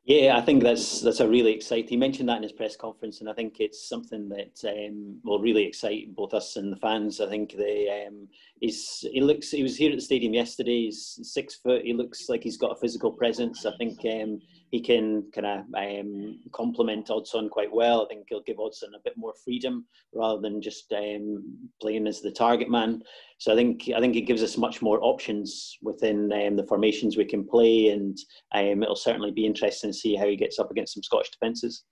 Yeah, 0.03 0.35
I 0.35 0.41
think 0.41 0.63
that's 0.63 1.01
that's 1.01 1.19
a 1.19 1.27
really 1.27 1.53
exciting. 1.53 1.87
He 1.87 1.95
mentioned 1.95 2.27
that 2.27 2.37
in 2.37 2.43
his 2.43 2.51
press 2.51 2.75
conference, 2.75 3.19
and 3.19 3.29
I 3.29 3.33
think 3.33 3.59
it's 3.59 3.87
something 3.87 4.29
that 4.29 4.59
um, 4.67 5.19
will 5.23 5.39
really 5.39 5.63
excite 5.63 6.15
both 6.15 6.33
us 6.33 6.55
and 6.55 6.73
the 6.73 6.77
fans. 6.77 7.21
I 7.21 7.29
think 7.29 7.55
they 7.55 8.05
um, 8.07 8.27
he's 8.59 9.05
he 9.11 9.21
looks 9.21 9.51
he 9.51 9.61
was 9.61 9.77
here 9.77 9.91
at 9.91 9.97
the 9.97 10.01
stadium 10.01 10.33
yesterday. 10.33 10.85
He's 10.85 11.19
six 11.21 11.55
foot. 11.55 11.83
He 11.83 11.93
looks 11.93 12.29
like 12.29 12.41
he's 12.41 12.57
got 12.57 12.71
a 12.71 12.79
physical 12.79 13.11
presence. 13.11 13.63
I 13.63 13.77
think 13.77 13.99
um, 14.05 14.41
he 14.71 14.79
can 14.79 15.29
kind 15.35 15.45
of 15.45 15.59
um, 15.77 16.39
complement 16.53 17.09
Odsonne 17.09 17.49
quite 17.49 17.71
well. 17.71 18.03
I 18.03 18.07
think 18.07 18.27
he'll 18.29 18.41
give 18.41 18.57
Odsonne 18.57 18.95
a 18.95 19.01
bit 19.03 19.13
more 19.17 19.33
freedom 19.43 19.85
rather 20.13 20.39
than 20.39 20.61
just 20.61 20.91
um, 20.93 21.43
playing 21.81 22.07
as 22.07 22.21
the 22.21 22.31
target 22.31 22.69
man. 22.69 23.03
So 23.37 23.51
I 23.51 23.55
think 23.55 23.89
I 23.95 23.99
think 23.99 24.15
it 24.15 24.21
gives 24.21 24.41
us 24.41 24.57
much 24.57 24.81
more 24.81 25.03
options 25.03 25.77
within 25.81 26.31
um, 26.31 26.55
the 26.55 26.65
formations 26.67 27.17
we 27.17 27.25
can 27.25 27.45
play, 27.45 27.89
and 27.89 28.17
um, 28.55 28.81
it'll 28.81 28.95
certainly 28.95 29.31
be 29.31 29.45
interesting 29.45 29.91
to 29.91 29.97
see 29.97 30.15
how 30.15 30.27
he 30.27 30.37
gets 30.37 30.57
up 30.57 30.71
against 30.71 30.93
some 30.93 31.03
Scottish 31.03 31.31
defences. 31.31 31.83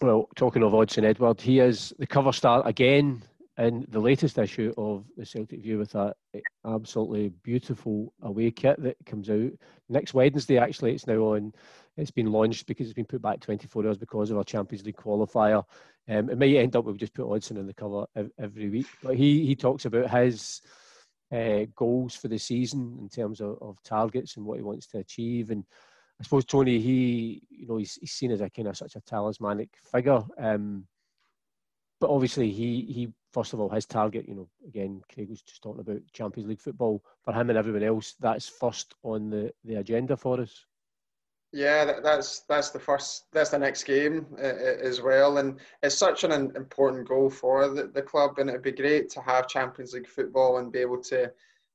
Well, 0.00 0.28
talking 0.36 0.62
of 0.62 0.72
Odsonne 0.72 1.04
Edouard, 1.04 1.40
he 1.40 1.60
is 1.60 1.92
the 1.98 2.06
cover 2.06 2.32
star 2.32 2.66
again 2.66 3.22
in 3.58 3.86
the 3.88 4.00
latest 4.00 4.38
issue 4.38 4.72
of 4.76 5.04
the 5.16 5.24
Celtic 5.24 5.62
View 5.62 5.78
with 5.78 5.92
that 5.92 6.16
absolutely 6.66 7.30
beautiful 7.42 8.12
away 8.22 8.50
kit 8.50 8.82
that 8.82 8.96
comes 9.06 9.30
out 9.30 9.50
next 9.88 10.14
Wednesday. 10.14 10.58
Actually, 10.58 10.94
it's 10.94 11.06
now 11.06 11.20
on 11.20 11.52
it's 11.96 12.10
been 12.10 12.30
launched 12.30 12.66
because 12.66 12.86
it's 12.86 12.94
been 12.94 13.06
put 13.06 13.22
back 13.22 13.40
24 13.40 13.86
hours 13.86 13.98
because 13.98 14.30
of 14.30 14.36
our 14.36 14.44
Champions 14.44 14.84
League 14.84 14.96
qualifier. 14.96 15.64
Um, 16.08 16.30
it 16.30 16.38
may 16.38 16.56
end 16.58 16.76
up 16.76 16.84
we 16.84 16.96
just 16.96 17.14
put 17.14 17.26
Odsonne 17.26 17.58
in 17.58 17.66
the 17.66 17.74
cover 17.74 18.06
every 18.38 18.68
week, 18.68 18.86
but 19.02 19.16
he 19.16 19.44
he 19.46 19.56
talks 19.56 19.84
about 19.86 20.10
his 20.10 20.60
uh, 21.32 21.64
goals 21.74 22.14
for 22.14 22.28
the 22.28 22.38
season 22.38 22.98
in 23.00 23.08
terms 23.08 23.40
of, 23.40 23.58
of 23.60 23.82
targets 23.82 24.36
and 24.36 24.44
what 24.44 24.58
he 24.58 24.62
wants 24.62 24.86
to 24.88 24.98
achieve. 24.98 25.50
And 25.50 25.64
I 26.20 26.24
suppose 26.24 26.44
Tony, 26.44 26.78
he 26.78 27.42
you 27.50 27.66
know 27.66 27.78
he's, 27.78 27.94
he's 27.94 28.12
seen 28.12 28.30
as 28.30 28.40
a 28.40 28.50
kind 28.50 28.68
of 28.68 28.76
such 28.76 28.96
a 28.96 29.00
talismanic 29.00 29.70
figure. 29.90 30.22
Um, 30.38 30.86
but 32.00 32.10
obviously 32.10 32.50
he 32.50 32.82
he 32.82 33.08
first 33.32 33.52
of 33.52 33.60
all 33.60 33.70
his 33.70 33.86
target 33.86 34.28
you 34.28 34.34
know 34.34 34.48
again 34.66 35.00
craig 35.12 35.28
was 35.28 35.42
just 35.42 35.62
talking 35.62 35.80
about 35.80 36.00
champions 36.12 36.48
league 36.48 36.60
football 36.60 37.02
for 37.24 37.32
him 37.32 37.48
and 37.48 37.58
everyone 37.58 37.82
else 37.82 38.14
that's 38.20 38.48
first 38.48 38.94
on 39.02 39.30
the 39.30 39.50
the 39.64 39.76
agenda 39.76 40.16
for 40.16 40.40
us 40.40 40.66
yeah, 41.56 41.86
that, 41.86 42.02
that's 42.02 42.40
that's 42.40 42.68
the 42.68 42.78
first. 42.78 43.24
That's 43.32 43.48
the 43.48 43.58
next 43.58 43.84
game 43.84 44.26
uh, 44.38 44.42
as 44.42 45.00
well, 45.00 45.38
and 45.38 45.58
it's 45.82 45.96
such 45.96 46.22
an 46.22 46.32
important 46.54 47.08
goal 47.08 47.30
for 47.30 47.68
the, 47.68 47.84
the 47.86 48.02
club. 48.02 48.38
And 48.38 48.50
it'd 48.50 48.62
be 48.62 48.72
great 48.72 49.08
to 49.10 49.22
have 49.22 49.48
Champions 49.48 49.94
League 49.94 50.06
football 50.06 50.58
and 50.58 50.70
be 50.70 50.80
able 50.80 51.02
to 51.04 51.32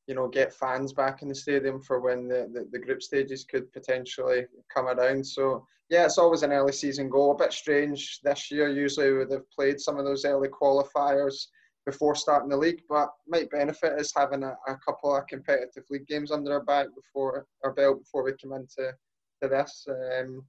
you 0.08 0.14
know, 0.14 0.28
get 0.28 0.54
fans 0.54 0.94
back 0.94 1.22
in 1.22 1.30
the 1.30 1.36
stadium 1.36 1.80
for 1.80 2.00
when 2.00 2.28
the, 2.28 2.50
the, 2.54 2.68
the, 2.72 2.80
group 2.80 3.02
stages 3.02 3.44
could 3.44 3.72
potentially 3.72 4.46
come 4.74 4.88
around. 4.88 5.26
So, 5.26 5.66
yeah, 5.90 6.06
it's 6.06 6.18
always 6.18 6.44
an 6.44 6.52
early 6.52 6.74
season 6.74 7.08
goal. 7.08 7.32
A 7.32 7.38
bit 7.38 7.54
strange 7.54 8.20
this 8.24 8.52
year. 8.52 8.68
Usually 8.68 9.12
we 9.12 9.20
would 9.20 9.32
have 9.32 9.50
played 9.52 9.80
some 9.80 9.98
of 9.98 10.06
those 10.06 10.26
early 10.26 10.50
qualifiers 10.50 11.48
before 11.86 12.16
starting 12.16 12.50
the 12.50 12.58
league, 12.58 12.82
but 12.90 13.10
might 13.28 13.50
benefit 13.52 13.94
us 13.94 14.12
having 14.16 14.44
a, 14.44 14.56
a 14.68 14.76
couple 14.86 15.16
of 15.16 15.26
competitive 15.28 15.84
league 15.90 16.08
games 16.08 16.32
under 16.32 16.54
our 16.54 16.64
back 16.64 16.88
before 16.96 17.46
our 17.64 17.74
belt 17.74 18.00
before 18.00 18.24
we 18.24 18.34
come 18.42 18.54
into 18.54 18.94
to 19.42 19.50
this. 19.50 19.88
Um, 19.90 20.44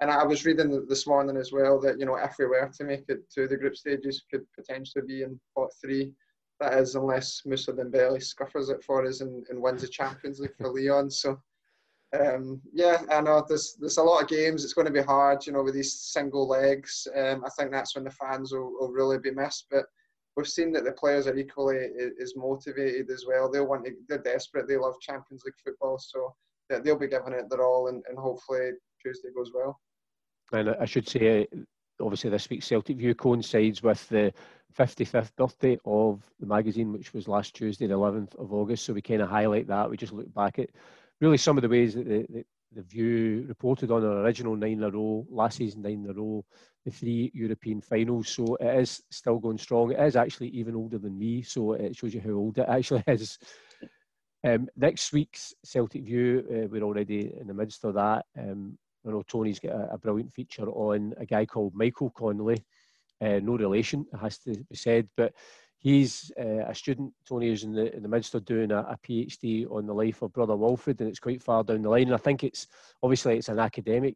and 0.00 0.10
I 0.10 0.24
was 0.24 0.44
reading 0.44 0.86
this 0.88 1.06
morning 1.06 1.36
as 1.36 1.52
well 1.52 1.80
that 1.80 1.98
you 1.98 2.04
know 2.04 2.16
if 2.16 2.34
we 2.38 2.46
were 2.46 2.70
to 2.74 2.84
make 2.84 3.04
it 3.08 3.30
to 3.30 3.48
the 3.48 3.56
group 3.56 3.76
stages, 3.76 4.24
could 4.30 4.44
potentially 4.54 5.04
be 5.06 5.22
in 5.22 5.40
pot 5.54 5.70
three. 5.80 6.12
That 6.60 6.74
is, 6.74 6.94
unless 6.94 7.42
Moussa 7.44 7.72
Dembele 7.72 8.22
scuffers 8.22 8.70
it 8.70 8.82
for 8.82 9.06
us 9.06 9.20
and, 9.20 9.46
and 9.50 9.60
wins 9.60 9.82
the 9.82 9.88
Champions 9.88 10.40
League 10.40 10.56
for 10.56 10.68
Lyon. 10.72 11.10
So, 11.10 11.38
um, 12.18 12.62
yeah, 12.72 13.02
I 13.10 13.20
know 13.20 13.44
there's 13.46 13.76
there's 13.78 13.98
a 13.98 14.02
lot 14.02 14.22
of 14.22 14.28
games. 14.28 14.64
It's 14.64 14.74
going 14.74 14.86
to 14.86 14.92
be 14.92 15.02
hard, 15.02 15.46
you 15.46 15.52
know, 15.52 15.62
with 15.62 15.74
these 15.74 15.94
single 15.94 16.46
legs. 16.46 17.06
Um, 17.14 17.44
I 17.44 17.50
think 17.50 17.72
that's 17.72 17.94
when 17.94 18.04
the 18.04 18.10
fans 18.10 18.52
will, 18.52 18.72
will 18.78 18.92
really 18.92 19.18
be 19.18 19.30
missed. 19.30 19.66
But 19.70 19.86
we've 20.36 20.46
seen 20.46 20.72
that 20.72 20.84
the 20.84 20.92
players 20.92 21.26
are 21.26 21.36
equally 21.36 21.78
as 22.22 22.34
motivated 22.36 23.10
as 23.10 23.24
well. 23.26 23.50
They 23.50 23.60
want 23.60 23.86
to, 23.86 23.92
they're 24.08 24.18
desperate. 24.18 24.68
They 24.68 24.76
love 24.76 25.00
Champions 25.00 25.42
League 25.44 25.54
football, 25.62 25.98
so 25.98 26.34
they'll 26.68 26.98
be 26.98 27.08
giving 27.08 27.32
it 27.32 27.48
their 27.48 27.64
all, 27.64 27.88
and, 27.88 28.02
and 28.08 28.18
hopefully 28.18 28.70
Tuesday 29.02 29.28
goes 29.34 29.50
well. 29.54 29.80
And 30.52 30.70
I 30.80 30.84
should 30.84 31.08
say, 31.08 31.46
obviously, 32.00 32.30
this 32.30 32.48
week's 32.48 32.66
Celtic 32.66 32.96
View 32.98 33.14
coincides 33.14 33.82
with 33.82 34.08
the 34.08 34.32
55th 34.76 35.34
birthday 35.36 35.78
of 35.84 36.22
the 36.38 36.46
magazine, 36.46 36.92
which 36.92 37.12
was 37.12 37.28
last 37.28 37.54
Tuesday, 37.54 37.86
the 37.86 37.94
11th 37.94 38.34
of 38.36 38.52
August. 38.52 38.84
So 38.84 38.92
we 38.92 39.02
kind 39.02 39.22
of 39.22 39.28
highlight 39.28 39.66
that. 39.68 39.90
We 39.90 39.96
just 39.96 40.12
look 40.12 40.32
back 40.34 40.58
at 40.58 40.70
really 41.20 41.38
some 41.38 41.56
of 41.56 41.62
the 41.62 41.68
ways 41.68 41.94
that 41.94 42.06
the, 42.06 42.26
the, 42.28 42.44
the 42.72 42.82
View 42.82 43.46
reported 43.48 43.90
on 43.90 44.04
our 44.04 44.22
original 44.22 44.54
nine 44.54 44.72
in 44.72 44.82
a 44.84 44.90
row, 44.90 45.26
last 45.30 45.56
season 45.58 45.82
nine 45.82 46.04
in 46.04 46.10
a 46.10 46.12
row, 46.12 46.44
the 46.84 46.90
three 46.90 47.30
European 47.34 47.80
finals. 47.80 48.28
So 48.28 48.56
it 48.56 48.78
is 48.80 49.02
still 49.10 49.38
going 49.38 49.58
strong. 49.58 49.92
It 49.92 50.00
is 50.00 50.16
actually 50.16 50.48
even 50.48 50.76
older 50.76 50.98
than 50.98 51.18
me, 51.18 51.42
so 51.42 51.72
it 51.72 51.96
shows 51.96 52.14
you 52.14 52.20
how 52.20 52.32
old 52.32 52.58
it 52.58 52.66
actually 52.68 53.02
is. 53.08 53.38
Um, 54.46 54.68
next 54.76 55.12
week's 55.12 55.54
Celtic 55.64 56.04
View, 56.04 56.44
uh, 56.48 56.68
we're 56.68 56.84
already 56.84 57.34
in 57.36 57.48
the 57.48 57.54
midst 57.54 57.84
of 57.84 57.94
that. 57.94 58.26
Um, 58.38 58.78
I 59.04 59.10
know 59.10 59.24
Tony's 59.26 59.58
got 59.58 59.72
a, 59.72 59.94
a, 59.94 59.98
brilliant 59.98 60.32
feature 60.32 60.68
on 60.68 61.14
a 61.16 61.26
guy 61.26 61.46
called 61.46 61.74
Michael 61.74 62.10
Connolly. 62.10 62.64
Uh, 63.20 63.40
no 63.42 63.56
relation, 63.56 64.06
it 64.12 64.18
has 64.18 64.38
to 64.38 64.52
be 64.70 64.76
said, 64.76 65.08
but 65.16 65.32
he's 65.78 66.30
uh, 66.38 66.64
a 66.68 66.74
student. 66.76 67.12
Tony 67.28 67.48
is 67.48 67.64
in 67.64 67.72
the 67.72 67.92
in 67.92 68.04
the 68.04 68.08
midst 68.08 68.36
of 68.36 68.44
doing 68.44 68.70
a, 68.70 68.82
a, 68.82 68.96
PhD 69.04 69.68
on 69.68 69.84
the 69.84 69.94
life 69.94 70.22
of 70.22 70.32
Brother 70.32 70.54
Walfrid, 70.54 71.00
and 71.00 71.08
it's 71.08 71.18
quite 71.18 71.42
far 71.42 71.64
down 71.64 71.82
the 71.82 71.88
line. 71.88 72.06
And 72.06 72.14
I 72.14 72.18
think 72.18 72.44
it's 72.44 72.68
obviously 73.02 73.38
it's 73.38 73.48
an 73.48 73.58
academic 73.58 74.14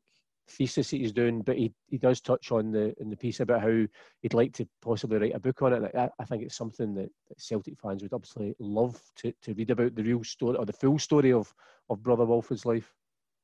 thesis 0.51 0.91
that 0.91 0.97
he's 0.99 1.13
doing, 1.13 1.43
but 1.43 1.57
he, 1.57 1.73
he 1.89 1.99
does 1.99 2.21
touch 2.21 2.51
on 2.53 2.73
the 2.73 2.95
in 3.01 3.09
the 3.09 3.17
piece 3.17 3.41
about 3.41 3.63
how 3.63 3.87
he'd 4.21 4.35
like 4.35 4.53
to 4.55 4.69
possibly 4.83 5.19
write 5.19 5.35
a 5.35 5.41
book 5.41 5.63
on 5.63 5.73
it. 5.73 5.95
I, 5.97 6.09
I, 6.19 6.25
think 6.25 6.43
it's 6.43 6.57
something 6.57 6.95
that, 6.95 7.11
Celtic 7.39 7.79
fans 7.79 8.03
would 8.03 8.13
absolutely 8.13 8.57
love 8.59 9.01
to, 9.17 9.33
to 9.43 9.55
read 9.55 9.71
about 9.71 9.95
the 9.95 10.03
real 10.03 10.25
story 10.25 10.57
or 10.57 10.67
the 10.67 10.73
full 10.73 10.99
story 10.99 11.33
of, 11.33 11.53
of 11.89 12.03
Brother 12.03 12.25
Walfrid's 12.25 12.67
life. 12.67 12.93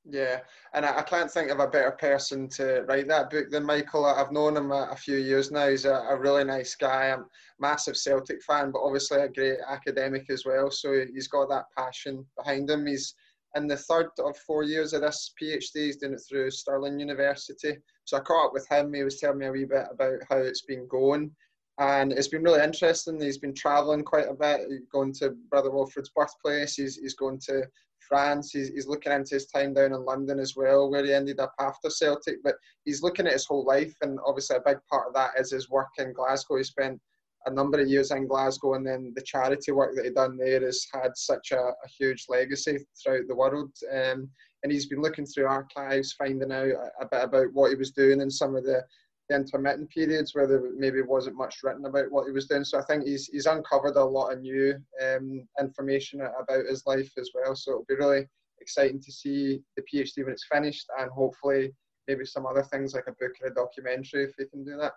Yeah, 0.09 0.41
and 0.73 0.87
I, 0.87 0.99
I, 0.99 1.03
can't 1.03 1.31
think 1.31 1.51
of 1.51 1.59
a 1.59 1.67
better 1.67 1.91
person 1.91 2.49
to 2.51 2.85
write 2.87 3.09
that 3.09 3.29
book 3.29 3.51
than 3.51 3.65
Michael. 3.65 4.05
I've 4.05 4.31
known 4.31 4.57
him 4.57 4.71
a, 4.71 4.89
a 4.93 4.97
few 4.97 5.17
years 5.17 5.51
now. 5.51 5.69
He's 5.69 5.85
a, 5.85 5.95
a, 5.95 6.17
really 6.17 6.45
nice 6.45 6.77
guy. 6.77 7.11
I'm 7.11 7.23
a 7.23 7.25
massive 7.59 7.97
Celtic 7.97 8.41
fan, 8.43 8.71
but 8.71 8.83
obviously 8.83 9.21
a 9.21 9.29
great 9.29 9.59
academic 9.69 10.31
as 10.31 10.45
well. 10.45 10.71
So 10.71 11.05
he's 11.13 11.27
got 11.27 11.49
that 11.49 11.65
passion 11.77 12.25
behind 12.37 12.71
him. 12.71 12.87
He's 12.87 13.15
in 13.57 13.67
the 13.67 13.77
third 13.77 14.11
of 14.19 14.37
four 14.39 14.63
years 14.63 14.93
of 14.93 15.01
this 15.01 15.33
PhD. 15.41 15.71
He's 15.75 15.97
doing 15.97 16.13
it 16.15 16.21
through 16.29 16.51
Stirling 16.51 17.01
University. 17.01 17.77
So 18.05 18.17
I 18.17 18.21
caught 18.21 18.47
up 18.47 18.53
with 18.53 18.69
him. 18.69 18.93
He 18.93 19.03
was 19.03 19.19
telling 19.19 19.39
me 19.39 19.47
a 19.47 19.53
wee 19.53 19.65
bit 19.65 19.87
about 19.91 20.19
how 20.29 20.37
it's 20.37 20.63
been 20.63 20.87
going. 20.89 21.31
And 21.79 22.13
it's 22.13 22.29
been 22.29 22.43
really 22.43 22.63
interesting. 22.63 23.21
He's 23.21 23.39
been 23.39 23.55
travelling 23.55 24.03
quite 24.03 24.29
a 24.29 24.35
bit, 24.35 24.61
going 24.91 25.13
to 25.15 25.37
Brother 25.51 25.71
Walfrid's 25.71 26.11
birthplace. 26.15 26.77
He's, 26.77 26.97
he's 26.97 27.15
going 27.15 27.39
to 27.47 27.65
France. 28.09 28.51
He's, 28.53 28.69
he's 28.69 28.87
looking 28.87 29.13
into 29.13 29.35
his 29.35 29.47
time 29.47 29.75
down 29.75 29.93
in 29.93 30.05
London 30.05 30.39
as 30.39 30.55
well, 30.57 30.91
where 30.91 31.05
he 31.05 31.13
ended 31.13 31.41
up 31.41 31.53
after 31.59 31.91
Celtic. 31.91 32.37
But 32.43 32.55
he's 32.85 33.03
looking 33.03 33.27
at 33.27 33.35
his 33.35 33.47
whole 33.47 33.65
life, 33.65 33.95
and 34.01 34.19
obviously 34.25 34.57
a 34.57 34.63
big 34.65 34.79
part 34.91 35.09
of 35.09 35.15
that 35.15 35.33
is 35.39 35.51
his 35.51 35.69
work 35.69 35.89
in 35.99 36.15
Glasgow. 36.15 36.57
He 36.57 36.65
spent 36.65 37.01
a 37.47 37.51
number 37.51 37.81
of 37.81 37.89
years 37.89 38.11
in 38.11 38.27
Glasgow, 38.27 38.75
and 38.75 38.87
then 38.87 39.13
the 39.15 39.23
charity 39.23 39.73
work 39.73 39.95
that 39.95 40.05
he 40.05 40.11
done 40.11 40.37
there 40.37 40.61
has 40.61 40.87
had 40.93 41.17
such 41.17 41.53
a, 41.53 41.59
a 41.59 41.89
huge 41.99 42.27
legacy 42.29 42.79
throughout 43.03 43.29
the 43.29 43.35
world. 43.35 43.71
Um, 43.93 44.29
and 44.63 44.73
he's 44.73 44.87
been 44.87 45.01
looking 45.01 45.27
through 45.27 45.47
archives, 45.47 46.13
finding 46.13 46.51
out 46.51 46.67
a, 46.67 46.91
a, 47.01 47.09
bit 47.11 47.23
about 47.23 47.53
what 47.53 47.71
he 47.71 47.77
was 47.77 47.93
doing 47.93 48.21
in 48.21 48.31
some 48.31 48.57
of 48.57 48.65
the, 48.65 48.83
the 49.29 49.37
intermittent 49.37 49.89
periods 49.91 50.35
where 50.35 50.49
there 50.49 50.63
maybe 50.77 51.03
wasn't 51.03 51.37
much 51.37 51.59
written 51.63 51.85
about 51.87 52.11
what 52.11 52.27
he 52.27 52.33
was 52.33 52.47
doing. 52.47 52.65
So 52.65 52.79
I 52.79 52.85
think 52.85 53.05
he's 53.05 53.27
he's 53.29 53.47
uncovered 53.47 53.97
a 53.97 54.05
lot 54.05 54.33
of 54.33 54.41
new 54.41 54.75
um, 55.05 55.47
information 55.61 56.21
about 56.21 56.67
his 56.67 56.85
life 56.87 57.13
as 57.17 57.31
well. 57.35 57.55
So 57.55 57.71
it'll 57.73 57.85
be 57.89 57.95
really 57.95 58.27
exciting 58.61 59.01
to 59.03 59.13
see 59.13 59.61
the 59.77 59.83
PhD 59.83 60.25
when 60.25 60.33
it's 60.33 60.47
finished, 60.51 60.87
and 60.99 61.11
hopefully 61.11 61.73
maybe 62.09 62.25
some 62.25 62.47
other 62.47 62.63
things 62.63 62.95
like 62.95 63.07
a 63.07 63.13
book 63.13 63.33
or 63.43 63.49
a 63.49 63.55
documentary 63.55 64.25
if 64.25 64.33
he 64.39 64.47
can 64.47 64.65
do 64.65 64.77
that. 64.79 64.93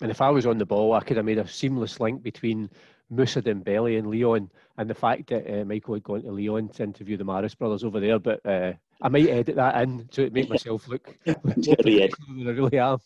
And 0.00 0.10
if 0.10 0.20
I 0.20 0.30
was 0.30 0.46
on 0.46 0.58
the 0.58 0.66
ball, 0.66 0.94
I 0.94 1.00
could 1.00 1.16
have 1.16 1.26
made 1.26 1.38
a 1.38 1.46
seamless 1.46 2.00
link 2.00 2.22
between 2.22 2.70
Moussa 3.10 3.42
Dembele 3.42 3.98
and 3.98 4.10
Lyon, 4.10 4.50
and 4.78 4.88
the 4.88 4.94
fact 4.94 5.28
that 5.28 5.46
uh, 5.46 5.64
Michael 5.64 5.94
had 5.94 6.02
gone 6.04 6.22
to 6.22 6.30
Lyon 6.30 6.68
to 6.70 6.84
interview 6.84 7.16
the 7.16 7.24
Marist 7.24 7.58
brothers 7.58 7.84
over 7.84 8.00
there. 8.00 8.18
But 8.18 8.44
uh, 8.46 8.72
I 9.02 9.08
might 9.08 9.28
edit 9.28 9.56
that 9.56 9.82
in 9.82 10.08
to 10.12 10.30
make 10.30 10.48
myself 10.48 10.88
look, 10.88 11.16
than 11.24 11.36
I 11.46 12.50
really 12.50 12.78
am. 12.78 12.98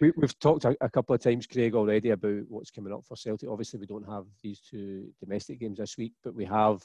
We, 0.00 0.12
have 0.20 0.38
talked 0.40 0.64
a, 0.64 0.76
a, 0.80 0.90
couple 0.90 1.14
of 1.14 1.20
times, 1.20 1.46
Craig, 1.46 1.76
already 1.76 2.10
about 2.10 2.42
what's 2.48 2.72
coming 2.72 2.92
up 2.92 3.04
for 3.04 3.16
Celtic. 3.16 3.48
Obviously, 3.48 3.78
we 3.78 3.86
don't 3.86 4.08
have 4.08 4.24
these 4.42 4.60
two 4.60 5.06
domestic 5.20 5.60
games 5.60 5.78
this 5.78 5.96
week, 5.96 6.14
but 6.24 6.34
we 6.34 6.44
have 6.44 6.82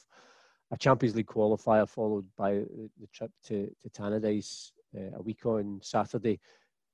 a 0.70 0.76
Champions 0.76 1.16
League 1.16 1.26
qualifier 1.26 1.88
followed 1.88 2.26
by 2.36 2.52
the 2.52 3.08
trip 3.12 3.32
to, 3.46 3.68
to 3.82 3.90
Tannadice 3.90 4.70
uh, 4.96 5.16
a 5.16 5.22
week 5.22 5.44
on 5.46 5.80
Saturday 5.82 6.38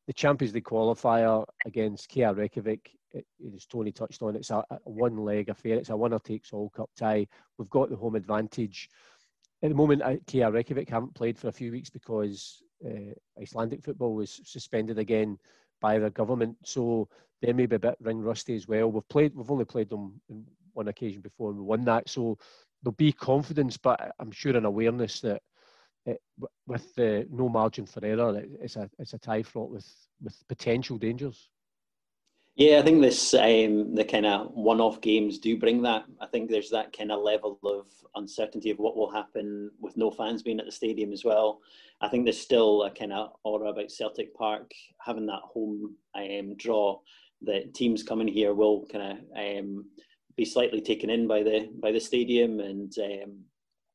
the 0.06 0.12
Champions 0.12 0.54
League 0.54 0.64
qualifier 0.64 1.44
against 1.66 2.08
KR 2.08 2.32
Reykjavik, 2.32 2.90
it, 3.12 3.26
as 3.54 3.66
Tony 3.66 3.92
touched 3.92 4.22
on, 4.22 4.36
it's 4.36 4.50
a, 4.50 4.64
a 4.70 4.78
one 4.84 5.16
leg 5.16 5.48
affair. 5.48 5.76
It's 5.76 5.90
a 5.90 5.96
winner 5.96 6.18
takes 6.18 6.52
all 6.52 6.70
cup 6.70 6.90
tie. 6.96 7.26
We've 7.58 7.70
got 7.70 7.90
the 7.90 7.96
home 7.96 8.16
advantage. 8.16 8.88
At 9.62 9.70
the 9.70 9.74
moment, 9.74 10.02
uh, 10.02 10.16
KR 10.26 10.52
Reykjavik 10.52 10.88
haven't 10.88 11.14
played 11.14 11.38
for 11.38 11.48
a 11.48 11.52
few 11.52 11.72
weeks 11.72 11.88
because 11.88 12.62
uh, 12.84 13.14
Icelandic 13.40 13.82
football 13.82 14.14
was 14.14 14.40
suspended 14.44 14.98
again 14.98 15.38
by 15.80 15.98
the 15.98 16.10
government. 16.10 16.56
So 16.64 17.08
they 17.40 17.52
may 17.52 17.66
be 17.66 17.76
a 17.76 17.78
bit 17.78 17.96
ring 18.00 18.20
rusty 18.20 18.56
as 18.56 18.68
well. 18.68 18.90
We've 18.90 19.08
played, 19.08 19.34
we've 19.34 19.50
only 19.50 19.64
played 19.64 19.88
them 19.88 20.20
on 20.30 20.44
one 20.74 20.88
occasion 20.88 21.22
before 21.22 21.50
and 21.50 21.58
we 21.58 21.64
won 21.64 21.84
that. 21.84 22.08
So 22.08 22.36
there'll 22.82 22.94
be 22.96 23.12
confidence, 23.12 23.76
but 23.76 24.12
I'm 24.18 24.32
sure 24.32 24.56
an 24.56 24.64
awareness 24.64 25.20
that 25.20 25.40
it, 26.06 26.20
with 26.66 26.94
the 26.94 27.26
no 27.30 27.48
margin 27.48 27.86
for 27.86 28.04
error, 28.04 28.36
it, 28.38 28.50
it's 28.60 28.76
a 28.76 28.88
it's 28.98 29.14
a 29.14 29.18
tie 29.18 29.42
fraught 29.42 29.70
with 29.70 29.86
with 30.22 30.36
potential 30.48 30.98
dangers. 30.98 31.48
Yeah, 32.56 32.78
I 32.78 32.82
think 32.82 33.00
this 33.00 33.34
um, 33.34 33.96
the 33.96 34.04
kind 34.04 34.26
of 34.26 34.52
one-off 34.52 35.00
games 35.00 35.40
do 35.40 35.58
bring 35.58 35.82
that. 35.82 36.04
I 36.20 36.26
think 36.26 36.48
there's 36.48 36.70
that 36.70 36.96
kind 36.96 37.10
of 37.10 37.20
level 37.20 37.58
of 37.64 37.86
uncertainty 38.14 38.70
of 38.70 38.78
what 38.78 38.96
will 38.96 39.10
happen 39.10 39.72
with 39.80 39.96
no 39.96 40.12
fans 40.12 40.44
being 40.44 40.60
at 40.60 40.66
the 40.66 40.72
stadium 40.72 41.12
as 41.12 41.24
well. 41.24 41.60
I 42.00 42.08
think 42.08 42.24
there's 42.24 42.40
still 42.40 42.84
a 42.84 42.92
kind 42.92 43.12
of 43.12 43.32
aura 43.42 43.70
about 43.70 43.90
Celtic 43.90 44.32
Park 44.34 44.70
having 45.00 45.26
that 45.26 45.42
home 45.42 45.96
um, 46.14 46.54
draw. 46.56 47.00
That 47.42 47.74
teams 47.74 48.02
coming 48.04 48.28
here 48.28 48.54
will 48.54 48.86
kind 48.86 49.18
of 49.18 49.18
um, 49.36 49.86
be 50.36 50.44
slightly 50.44 50.80
taken 50.80 51.10
in 51.10 51.26
by 51.26 51.42
the 51.42 51.68
by 51.80 51.90
the 51.90 52.00
stadium, 52.00 52.60
and 52.60 52.94
um, 52.98 53.40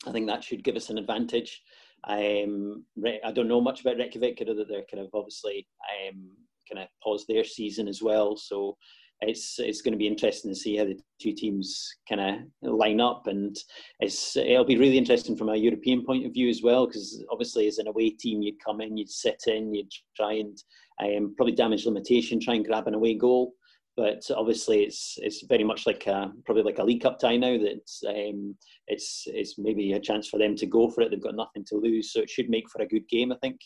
I 0.05 0.11
think 0.11 0.27
that 0.27 0.43
should 0.43 0.65
give 0.65 0.75
us 0.75 0.89
an 0.89 0.97
advantage. 0.97 1.61
Um, 2.07 2.85
I 3.25 3.31
don't 3.31 3.47
know 3.47 3.61
much 3.61 3.81
about 3.81 3.97
Reykjavik, 3.97 4.39
other 4.41 4.53
that 4.55 4.67
they're 4.69 4.85
kind 4.91 5.03
of 5.03 5.09
obviously 5.13 5.67
um, 6.07 6.29
kind 6.71 6.83
of 6.83 6.87
paused 7.03 7.27
their 7.27 7.43
season 7.43 7.87
as 7.87 8.01
well. 8.01 8.37
So 8.37 8.77
it's 9.21 9.59
it's 9.59 9.81
going 9.81 9.91
to 9.91 9.97
be 9.97 10.07
interesting 10.07 10.49
to 10.51 10.55
see 10.55 10.77
how 10.77 10.85
the 10.85 10.97
two 11.21 11.33
teams 11.33 11.89
kind 12.07 12.21
of 12.21 12.71
line 12.73 13.01
up, 13.01 13.27
and 13.27 13.57
it's 13.99 14.37
it'll 14.37 14.63
be 14.63 14.77
really 14.77 14.97
interesting 14.97 15.35
from 15.35 15.49
a 15.49 15.57
European 15.57 16.05
point 16.05 16.25
of 16.25 16.33
view 16.33 16.49
as 16.49 16.61
well, 16.63 16.87
because 16.87 17.23
obviously 17.29 17.67
as 17.67 17.79
an 17.79 17.87
away 17.87 18.11
team, 18.11 18.41
you'd 18.41 18.63
come 18.63 18.81
in, 18.81 18.97
you'd 18.97 19.09
sit 19.09 19.43
in, 19.47 19.73
you'd 19.73 19.91
try 20.15 20.33
and 20.33 20.57
um, 21.03 21.33
probably 21.35 21.53
damage 21.53 21.85
limitation, 21.85 22.39
try 22.39 22.55
and 22.55 22.65
grab 22.65 22.87
an 22.87 22.93
away 22.93 23.13
goal 23.13 23.53
but 23.99 24.23
obviously 24.33 24.83
it's 24.83 25.19
it's 25.21 25.41
very 25.41 25.65
much 25.65 25.85
like 25.85 26.07
a, 26.07 26.31
probably 26.45 26.63
like 26.63 26.79
a 26.79 26.83
League 26.83 27.01
Cup 27.01 27.19
tie 27.19 27.35
now 27.35 27.57
that 27.57 27.89
um, 28.07 28.55
it's 28.87 29.25
it's 29.27 29.55
maybe 29.57 29.91
a 29.91 29.99
chance 29.99 30.29
for 30.29 30.39
them 30.39 30.55
to 30.55 30.65
go 30.65 30.89
for 30.89 31.01
it. 31.01 31.11
They've 31.11 31.21
got 31.21 31.35
nothing 31.35 31.65
to 31.65 31.75
lose, 31.75 32.13
so 32.13 32.21
it 32.21 32.29
should 32.29 32.49
make 32.49 32.69
for 32.69 32.81
a 32.81 32.87
good 32.87 33.09
game. 33.09 33.33
I 33.33 33.37
think. 33.41 33.59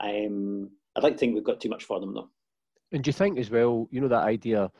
Um, 0.00 0.70
I'd 0.94 1.02
like 1.02 1.14
to 1.14 1.18
think 1.18 1.34
we've 1.34 1.42
got 1.42 1.60
too 1.60 1.68
much 1.68 1.84
for 1.84 1.98
them 1.98 2.14
though. 2.14 2.30
And 2.92 3.02
do 3.02 3.08
you 3.08 3.12
think 3.12 3.36
as 3.36 3.50
well? 3.50 3.88
You 3.90 4.00
know 4.00 4.06
that 4.06 4.22
idea, 4.22 4.70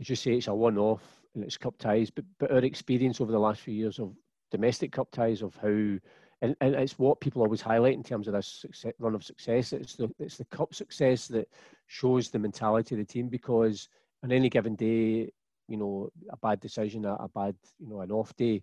as 0.00 0.10
you 0.10 0.16
say, 0.16 0.32
it's 0.32 0.48
a 0.48 0.54
one-off 0.54 1.04
and 1.36 1.44
it's 1.44 1.56
cup 1.56 1.78
ties, 1.78 2.10
but 2.10 2.24
but 2.40 2.50
our 2.50 2.58
experience 2.58 3.20
over 3.20 3.30
the 3.30 3.38
last 3.38 3.60
few 3.60 3.74
years 3.74 4.00
of 4.00 4.12
domestic 4.50 4.90
cup 4.90 5.12
ties 5.12 5.40
of 5.40 5.54
how, 5.54 5.68
and, 5.68 6.56
and 6.60 6.74
it's 6.74 6.98
what 6.98 7.20
people 7.20 7.42
always 7.42 7.60
highlight 7.60 7.94
in 7.94 8.02
terms 8.02 8.26
of 8.26 8.34
this 8.34 8.48
success, 8.48 8.92
run 8.98 9.14
of 9.14 9.22
success. 9.22 9.72
It's 9.72 9.94
the 9.94 10.12
it's 10.18 10.36
the 10.36 10.46
cup 10.46 10.74
success 10.74 11.28
that 11.28 11.48
shows 11.86 12.28
the 12.28 12.40
mentality 12.40 12.96
of 12.96 12.98
the 12.98 13.04
team 13.04 13.28
because 13.28 13.88
on 14.22 14.32
any 14.32 14.48
given 14.48 14.74
day, 14.74 15.30
you 15.68 15.76
know, 15.76 16.10
a 16.30 16.36
bad 16.36 16.60
decision, 16.60 17.04
a, 17.04 17.14
a 17.14 17.28
bad, 17.28 17.54
you 17.78 17.88
know, 17.88 18.00
an 18.00 18.10
off 18.10 18.34
day, 18.36 18.62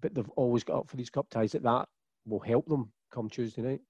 but 0.00 0.14
they've 0.14 0.30
always 0.30 0.64
got 0.64 0.78
up 0.78 0.88
for 0.88 0.96
these 0.96 1.10
cup 1.10 1.28
ties 1.30 1.52
that 1.52 1.62
that 1.62 1.88
will 2.26 2.40
help 2.40 2.66
them 2.66 2.90
come 3.10 3.28
Tuesday 3.28 3.62
night. 3.62 3.80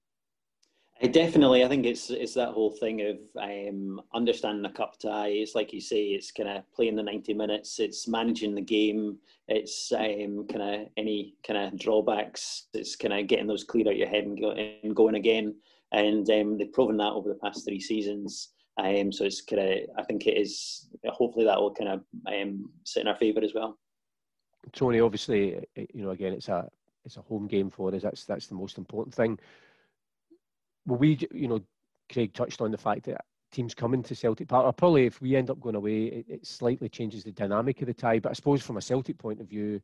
I 1.01 1.07
definitely, 1.07 1.63
I 1.63 1.69
think 1.69 1.85
it's 1.85 2.09
it's 2.09 2.33
that 2.33 2.49
whole 2.49 2.71
thing 2.71 3.01
of 3.01 3.17
um, 3.41 4.01
understanding 4.13 4.63
the 4.63 4.69
cup 4.69 4.99
tie. 4.99 5.29
It's 5.29 5.55
like 5.55 5.71
you 5.71 5.79
say, 5.79 6.07
it's 6.07 6.29
kind 6.29 6.49
of 6.49 6.69
playing 6.73 6.97
the 6.97 7.03
ninety 7.03 7.33
minutes. 7.33 7.79
It's 7.79 8.05
managing 8.05 8.53
the 8.53 8.61
game. 8.61 9.17
It's 9.47 9.93
um, 9.93 10.45
kind 10.47 10.61
of 10.61 10.87
any 10.97 11.35
kind 11.47 11.73
of 11.73 11.79
drawbacks. 11.79 12.65
It's 12.73 12.97
kind 12.97 13.13
of 13.13 13.27
getting 13.27 13.47
those 13.47 13.63
cleared 13.63 13.87
out 13.87 13.95
your 13.95 14.09
head 14.09 14.25
and, 14.25 14.37
go, 14.37 14.51
and 14.51 14.93
going 14.93 15.15
again. 15.15 15.55
And 15.93 16.29
um, 16.31 16.57
they've 16.57 16.71
proven 16.71 16.97
that 16.97 17.13
over 17.13 17.29
the 17.29 17.35
past 17.35 17.63
three 17.63 17.79
seasons. 17.79 18.49
Um, 18.79 19.11
so 19.11 19.25
it's 19.25 19.41
kind 19.41 19.61
of, 19.61 19.77
I 19.97 20.03
think 20.03 20.25
it 20.25 20.37
is. 20.37 20.87
Hopefully, 21.05 21.45
that 21.45 21.59
will 21.59 21.73
kind 21.73 21.89
of 21.89 22.03
um, 22.27 22.71
sit 22.85 23.01
in 23.01 23.07
our 23.07 23.15
favour 23.15 23.41
as 23.43 23.53
well. 23.53 23.77
Tony, 24.73 24.99
obviously, 24.99 25.63
you 25.75 26.03
know, 26.03 26.11
again, 26.11 26.33
it's 26.33 26.47
a 26.47 26.67
it's 27.05 27.17
a 27.17 27.21
home 27.21 27.47
game 27.47 27.69
for 27.69 27.93
us. 27.93 28.01
That's 28.01 28.25
that's 28.25 28.47
the 28.47 28.55
most 28.55 28.77
important 28.77 29.13
thing 29.13 29.39
well, 30.89 30.99
we, 30.99 31.19
you 31.31 31.47
know, 31.47 31.61
Craig 32.11 32.33
touched 32.33 32.61
on 32.61 32.71
the 32.71 32.77
fact 32.77 33.05
that 33.05 33.23
teams 33.51 33.73
coming 33.73 34.03
to 34.03 34.15
Celtic 34.15 34.47
Park, 34.47 34.65
or 34.65 34.73
probably 34.73 35.05
if 35.05 35.21
we 35.21 35.35
end 35.35 35.49
up 35.49 35.59
going 35.59 35.75
away, 35.75 36.05
it, 36.05 36.25
it, 36.27 36.47
slightly 36.47 36.89
changes 36.89 37.23
the 37.23 37.31
dynamic 37.31 37.81
of 37.81 37.87
the 37.87 37.93
tie. 37.93 38.19
But 38.19 38.31
I 38.31 38.33
suppose 38.33 38.61
from 38.61 38.77
a 38.77 38.81
Celtic 38.81 39.17
point 39.17 39.39
of 39.39 39.47
view, 39.47 39.81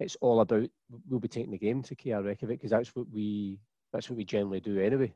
it's 0.00 0.16
all 0.20 0.40
about 0.40 0.68
we'll 1.08 1.20
be 1.20 1.28
taking 1.28 1.52
the 1.52 1.58
game 1.58 1.82
to 1.82 1.94
KR 1.94 2.22
Reykjavik 2.22 2.58
because 2.58 2.70
that's 2.70 2.94
what 2.94 3.08
we 3.10 3.58
that's 3.92 4.10
what 4.10 4.16
we 4.16 4.24
generally 4.24 4.60
do 4.60 4.80
anyway. 4.80 5.12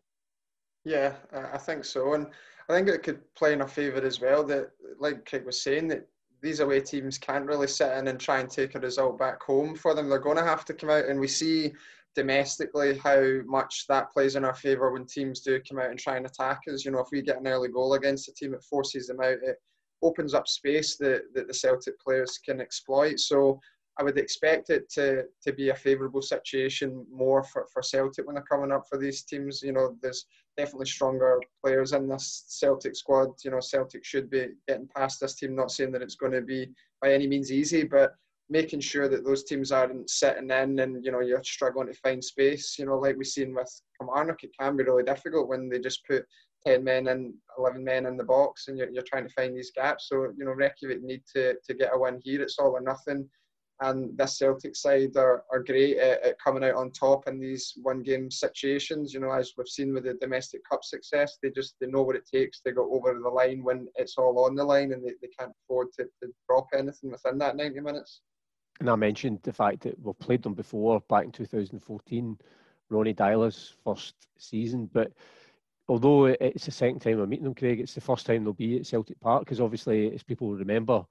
Yeah, 0.87 1.14
I 1.33 1.59
think 1.59 1.85
so, 1.85 2.14
and 2.14 2.29
I 2.68 2.72
think 2.72 2.88
it 2.88 3.03
could 3.03 3.18
play 3.35 3.53
in 3.53 3.61
our 3.61 3.66
favour 3.66 4.07
as 4.07 4.20
well. 4.20 4.44
That, 4.44 4.70
like 5.01 5.29
Craig 5.29 5.44
was 5.44 5.61
saying, 5.61 5.88
that 5.88 6.07
these 6.40 6.61
away 6.61 6.81
teams 6.81 7.18
can't 7.18 7.44
really 7.44 7.66
sit 7.66 7.90
in 7.99 8.07
and 8.07 8.20
try 8.20 8.38
and 8.38 8.49
take 8.49 8.77
a 8.77 8.79
result 8.79 9.18
back 9.18 9.42
home 9.42 9.75
for 9.75 9.94
them. 9.94 10.09
They're 10.09 10.20
going 10.20 10.37
to 10.37 10.44
have 10.44 10.64
to 10.66 10.75
come 10.75 10.90
out, 10.90 11.07
and 11.07 11.18
we 11.18 11.27
see 11.27 11.72
domestically 12.14 12.99
how 12.99 13.40
much 13.46 13.87
that 13.88 14.12
plays 14.12 14.37
in 14.37 14.44
our 14.44 14.55
favour 14.55 14.92
when 14.92 15.07
teams 15.07 15.40
do 15.40 15.61
come 15.68 15.81
out 15.81 15.90
and 15.90 15.99
try 15.99 16.18
and 16.18 16.27
attack 16.27 16.61
us. 16.72 16.85
You 16.85 16.92
know, 16.92 17.01
if 17.01 17.09
we 17.11 17.20
get 17.20 17.38
an 17.40 17.49
early 17.49 17.68
goal 17.68 17.94
against 17.94 18.29
a 18.29 18.33
team, 18.33 18.55
it 18.55 18.62
forces 18.62 19.09
them 19.09 19.20
out. 19.20 19.38
It 19.42 19.57
opens 20.05 20.35
up 20.35 20.46
space 20.46 20.96
that, 20.99 21.22
that 21.35 21.49
the 21.49 21.55
Celtic 21.55 21.99
players 21.99 22.38
can 22.38 22.61
exploit. 22.61 23.18
So 23.18 23.59
I 23.99 24.03
would 24.03 24.19
expect 24.19 24.71
it 24.71 24.91
to, 24.91 25.25
to 25.43 25.53
be 25.53 25.71
a 25.71 25.75
favourable 25.75 26.23
situation 26.23 27.07
more 27.11 27.43
for, 27.43 27.67
for 27.73 27.83
Celtic 27.83 28.27
when 28.27 28.35
they're 28.35 28.45
coming 28.45 28.73
up 28.73 28.85
for 28.89 28.99
these 28.99 29.23
teams. 29.23 29.63
You 29.63 29.73
know, 29.73 29.97
there's 30.03 30.27
definitely 30.57 30.87
stronger 30.87 31.41
players 31.65 31.93
in 31.93 32.09
this 32.09 32.45
Celtic 32.49 32.95
squad. 32.95 33.31
You 33.43 33.53
know, 33.53 33.61
Celtic 33.61 34.05
should 34.05 34.29
be 34.29 34.49
getting 34.69 34.89
past 34.95 35.21
this 35.21 35.35
team. 35.35 35.55
Not 35.55 35.71
saying 35.71 35.93
that 35.93 36.03
it's 36.03 36.15
going 36.15 36.33
to 36.33 36.43
be 36.43 36.69
by 37.01 37.13
any 37.13 37.27
means 37.27 37.51
easy, 37.51 37.85
but 37.85 38.15
making 38.49 38.81
sure 38.81 39.09
that 39.09 39.25
those 39.25 39.45
teams 39.45 39.73
aren't 39.73 40.09
sitting 40.09 40.51
in 40.51 40.79
and 40.79 41.05
you 41.05 41.11
know 41.11 41.21
you're 41.21 41.43
struggling 41.43 41.89
to 41.89 41.95
find 41.95 42.23
space. 42.23 42.77
You 42.79 42.87
know, 42.87 42.99
like 42.99 43.17
we've 43.17 43.27
seen 43.27 43.55
with 43.55 43.71
Kilmarnock, 43.99 44.45
it 44.45 44.55
can 44.59 44.77
be 44.77 44.85
really 44.85 45.03
difficult 45.03 45.49
when 45.49 45.69
they 45.69 45.79
just 45.79 46.07
put 46.07 46.25
ten 46.67 46.85
men 46.85 47.09
and 47.09 47.35
eleven 47.59 47.83
men 47.83 48.07
in 48.07 48.17
the 48.17 48.25
box, 48.25 48.69
and 48.69 48.79
you're, 48.79 48.91
you're 48.91 49.03
trying 49.03 49.27
to 49.27 49.35
find 49.35 49.57
these 49.57 49.73
gaps. 49.75 50.09
So 50.09 50.33
you 50.37 50.45
know, 50.45 50.53
Reykjavik 50.53 51.03
need 51.03 51.23
to 51.35 51.55
to 51.65 51.75
get 51.75 51.93
a 51.93 51.99
win 51.99 52.21
here. 52.23 52.43
It's 52.43 52.59
all 52.59 52.77
or 52.77 52.81
nothing. 52.81 53.29
And 53.81 54.17
this 54.17 54.39
Celtic 54.39 54.75
side 54.75 55.17
are, 55.17 55.45
are 55.53 55.62
great 55.62 55.99
at, 55.99 56.23
at 56.23 56.41
coming 56.41 56.65
out 56.65 56.77
on 56.77 56.91
top 56.93 57.29
in 57.29 57.39
these 57.39 57.75
one 57.83 58.03
game 58.03 58.31
situations. 58.31 59.12
You 59.12 59.21
know, 59.21 59.33
as 59.33 59.53
we've 59.57 59.69
seen 59.69 59.93
with 59.93 60.05
the 60.05 60.15
domestic 60.15 60.62
cup 60.69 60.83
success, 60.83 61.37
they 61.43 61.51
just 61.51 61.75
they 61.81 61.87
know 61.87 62.03
what 62.03 62.17
it 62.17 62.27
takes 62.27 62.61
to 62.62 62.73
go 62.73 62.91
over 62.95 63.19
the 63.19 63.29
line 63.29 63.62
when 63.62 63.87
it's 63.97 64.17
all 64.17 64.45
on 64.47 64.55
the 64.55 64.65
line, 64.65 64.93
and 64.93 65.05
they, 65.05 65.12
they 65.21 65.29
can't 65.39 65.53
afford 65.65 65.89
to, 65.99 66.05
to 66.23 66.33
drop 66.49 66.69
anything 66.75 67.11
within 67.11 67.37
that 67.39 67.57
ninety 67.57 67.81
minutes 67.81 68.23
and 68.81 68.91
I 68.91 68.97
mentioned 68.97 69.41
the 69.43 69.53
fact 69.53 69.81
that 69.83 69.99
we've 70.01 70.19
played 70.19 70.43
them 70.43 70.55
before 70.55 71.01
back 71.09 71.25
in 71.25 71.33
2014, 71.33 72.39
Ronnie 72.91 73.15
Deila's 73.15 73.75
first 73.85 74.15
season. 74.37 74.91
But 74.93 75.12
although 75.89 76.27
it's 76.27 76.67
the 76.67 76.71
second 76.71 77.01
time 77.01 77.19
we're 77.19 77.27
meeting 77.27 77.45
them, 77.45 77.55
Craig, 77.55 77.81
it's 77.81 77.95
the 77.95 78.01
first 78.01 78.27
time 78.27 78.45
they'll 78.45 78.53
be 78.53 78.79
at 78.79 78.87
Celtic 78.87 79.19
Park 79.21 79.45
because 79.45 79.61
obviously, 79.61 80.12
as 80.15 80.23
people 80.23 80.55
remember, 80.55 81.05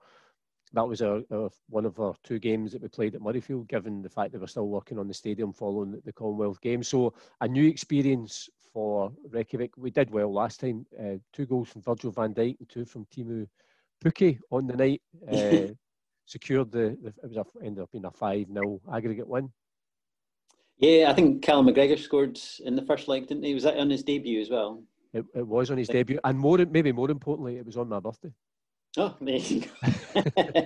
that 0.73 0.87
was 0.87 1.01
our, 1.01 1.21
our, 1.31 1.49
one 1.69 1.85
of 1.85 1.99
our 1.99 2.13
two 2.23 2.39
games 2.39 2.71
that 2.71 2.81
we 2.81 2.87
played 2.87 3.15
at 3.15 3.21
Murrayfield, 3.21 3.67
given 3.67 4.01
the 4.01 4.09
fact 4.09 4.31
that 4.31 4.41
we're 4.41 4.47
still 4.47 4.67
working 4.67 4.99
on 4.99 5.07
the 5.07 5.13
stadium 5.13 5.53
following 5.53 5.91
the, 5.91 6.01
the 6.05 6.13
Commonwealth 6.13 6.59
Games. 6.61 6.87
So 6.87 7.13
a 7.41 7.47
new 7.47 7.67
experience 7.67 8.49
for 8.73 9.11
Reykjavik. 9.29 9.77
We 9.77 9.89
did 9.89 10.11
well 10.11 10.33
last 10.33 10.59
time. 10.59 10.85
Uh, 10.99 11.17
two 11.31 11.45
goals 11.45 11.69
from 11.69 11.81
Virgil 11.81 12.11
van 12.11 12.33
Dijk 12.33 12.59
and 12.59 12.69
two 12.69 12.85
from 12.85 13.05
Teemu 13.05 13.47
Pukki 14.03 14.39
on 14.51 14.67
the 14.67 14.75
night. 14.75 15.01
Uh, 15.31 15.73
secured 16.25 16.71
the, 16.71 16.97
the 17.01 17.09
it 17.09 17.29
was 17.29 17.37
a, 17.37 17.45
ended 17.63 17.83
up 17.83 17.91
being 17.91 18.05
a 18.05 18.11
5 18.11 18.47
0 18.51 18.81
aggregate 18.91 19.27
win. 19.27 19.49
Yeah, 20.77 21.09
I 21.09 21.13
think 21.13 21.41
Callum 21.41 21.67
McGregor 21.67 21.97
scored 21.97 22.37
in 22.63 22.75
the 22.75 22.81
first 22.81 23.07
leg, 23.07 23.27
didn't 23.27 23.43
he? 23.43 23.53
Was 23.53 23.63
that 23.63 23.77
on 23.77 23.89
his 23.89 24.03
debut 24.03 24.41
as 24.41 24.49
well? 24.49 24.83
It, 25.13 25.23
it 25.33 25.47
was 25.47 25.71
on 25.71 25.77
his 25.77 25.87
debut, 25.87 26.19
and 26.23 26.37
more 26.37 26.57
maybe 26.57 26.91
more 26.91 27.09
importantly, 27.09 27.57
it 27.57 27.65
was 27.65 27.77
on 27.77 27.87
my 27.87 27.99
birthday. 27.99 28.33
Oh, 28.97 29.15
there 29.19 29.35
you 29.35 29.61
go. 29.61 30.63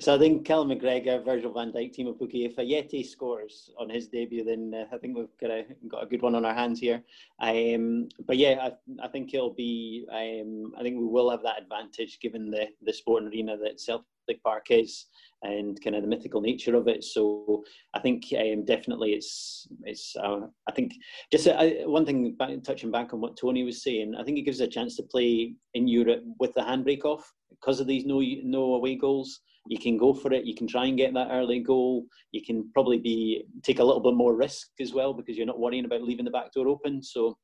so 0.00 0.14
I 0.14 0.18
think 0.18 0.46
Callum 0.46 0.70
McGregor, 0.70 1.24
Virgil 1.24 1.52
van 1.52 1.72
Dijk, 1.72 1.94
Teemu 1.94 2.18
Pukki, 2.18 2.46
if 2.46 2.56
Ajeti 2.56 3.06
scores 3.06 3.70
on 3.78 3.90
his 3.90 4.08
debut, 4.08 4.44
then 4.44 4.72
uh, 4.74 4.94
I 4.94 4.98
think 4.98 5.16
we've 5.16 5.36
got 5.40 5.50
a, 5.50 5.66
got 5.86 6.02
a 6.02 6.06
good 6.06 6.22
one 6.22 6.34
on 6.34 6.44
our 6.44 6.54
hands 6.54 6.80
here. 6.80 7.02
Um, 7.40 8.08
but 8.26 8.38
yeah, 8.38 8.70
I, 8.70 9.04
I 9.04 9.08
think 9.08 9.34
it'll 9.34 9.54
be, 9.54 10.06
um, 10.10 10.72
I 10.78 10.82
think 10.82 10.98
we 10.98 11.06
will 11.06 11.30
have 11.30 11.42
that 11.42 11.60
advantage 11.60 12.20
given 12.20 12.50
the, 12.50 12.68
the 12.82 12.92
sporting 12.92 13.28
arena 13.28 13.56
that 13.58 13.80
Celtic 13.80 14.42
Park 14.42 14.66
is 14.70 15.06
and 15.42 15.80
kind 15.82 15.94
of 15.94 16.02
the 16.02 16.08
mythical 16.08 16.40
nature 16.40 16.76
of 16.76 16.88
it. 16.88 17.04
So 17.04 17.62
I 17.94 18.00
think 18.00 18.24
um, 18.38 18.64
definitely 18.64 19.12
it's 19.12 19.68
it's. 19.84 20.14
Uh, 20.16 20.46
I 20.68 20.72
think 20.72 20.94
just 21.32 21.46
uh, 21.46 21.66
one 21.84 22.04
thing 22.04 22.34
back, 22.38 22.50
touching 22.64 22.90
back 22.90 23.12
on 23.12 23.20
what 23.20 23.36
Tony 23.36 23.64
was 23.64 23.82
saying. 23.82 24.14
I 24.18 24.24
think 24.24 24.38
it 24.38 24.42
gives 24.42 24.60
a 24.60 24.66
chance 24.66 24.96
to 24.96 25.02
play 25.04 25.54
in 25.74 25.86
Europe 25.88 26.22
with 26.40 26.54
the 26.54 26.62
handbrake 26.62 27.04
off 27.04 27.30
because 27.50 27.80
of 27.80 27.86
these 27.86 28.04
no 28.04 28.20
no 28.44 28.74
away 28.74 28.96
goals. 28.96 29.40
You 29.68 29.78
can 29.78 29.98
go 29.98 30.14
for 30.14 30.32
it. 30.32 30.46
You 30.46 30.54
can 30.54 30.66
try 30.66 30.86
and 30.86 30.96
get 30.96 31.12
that 31.14 31.28
early 31.30 31.60
goal. 31.60 32.06
You 32.32 32.42
can 32.44 32.70
probably 32.72 32.98
be 32.98 33.44
take 33.62 33.80
a 33.80 33.84
little 33.84 34.00
bit 34.00 34.14
more 34.14 34.34
risk 34.34 34.68
as 34.80 34.94
well 34.94 35.12
because 35.12 35.36
you're 35.36 35.46
not 35.46 35.60
worrying 35.60 35.84
about 35.84 36.02
leaving 36.02 36.24
the 36.24 36.30
back 36.30 36.52
door 36.52 36.68
open. 36.68 37.02
So 37.02 37.36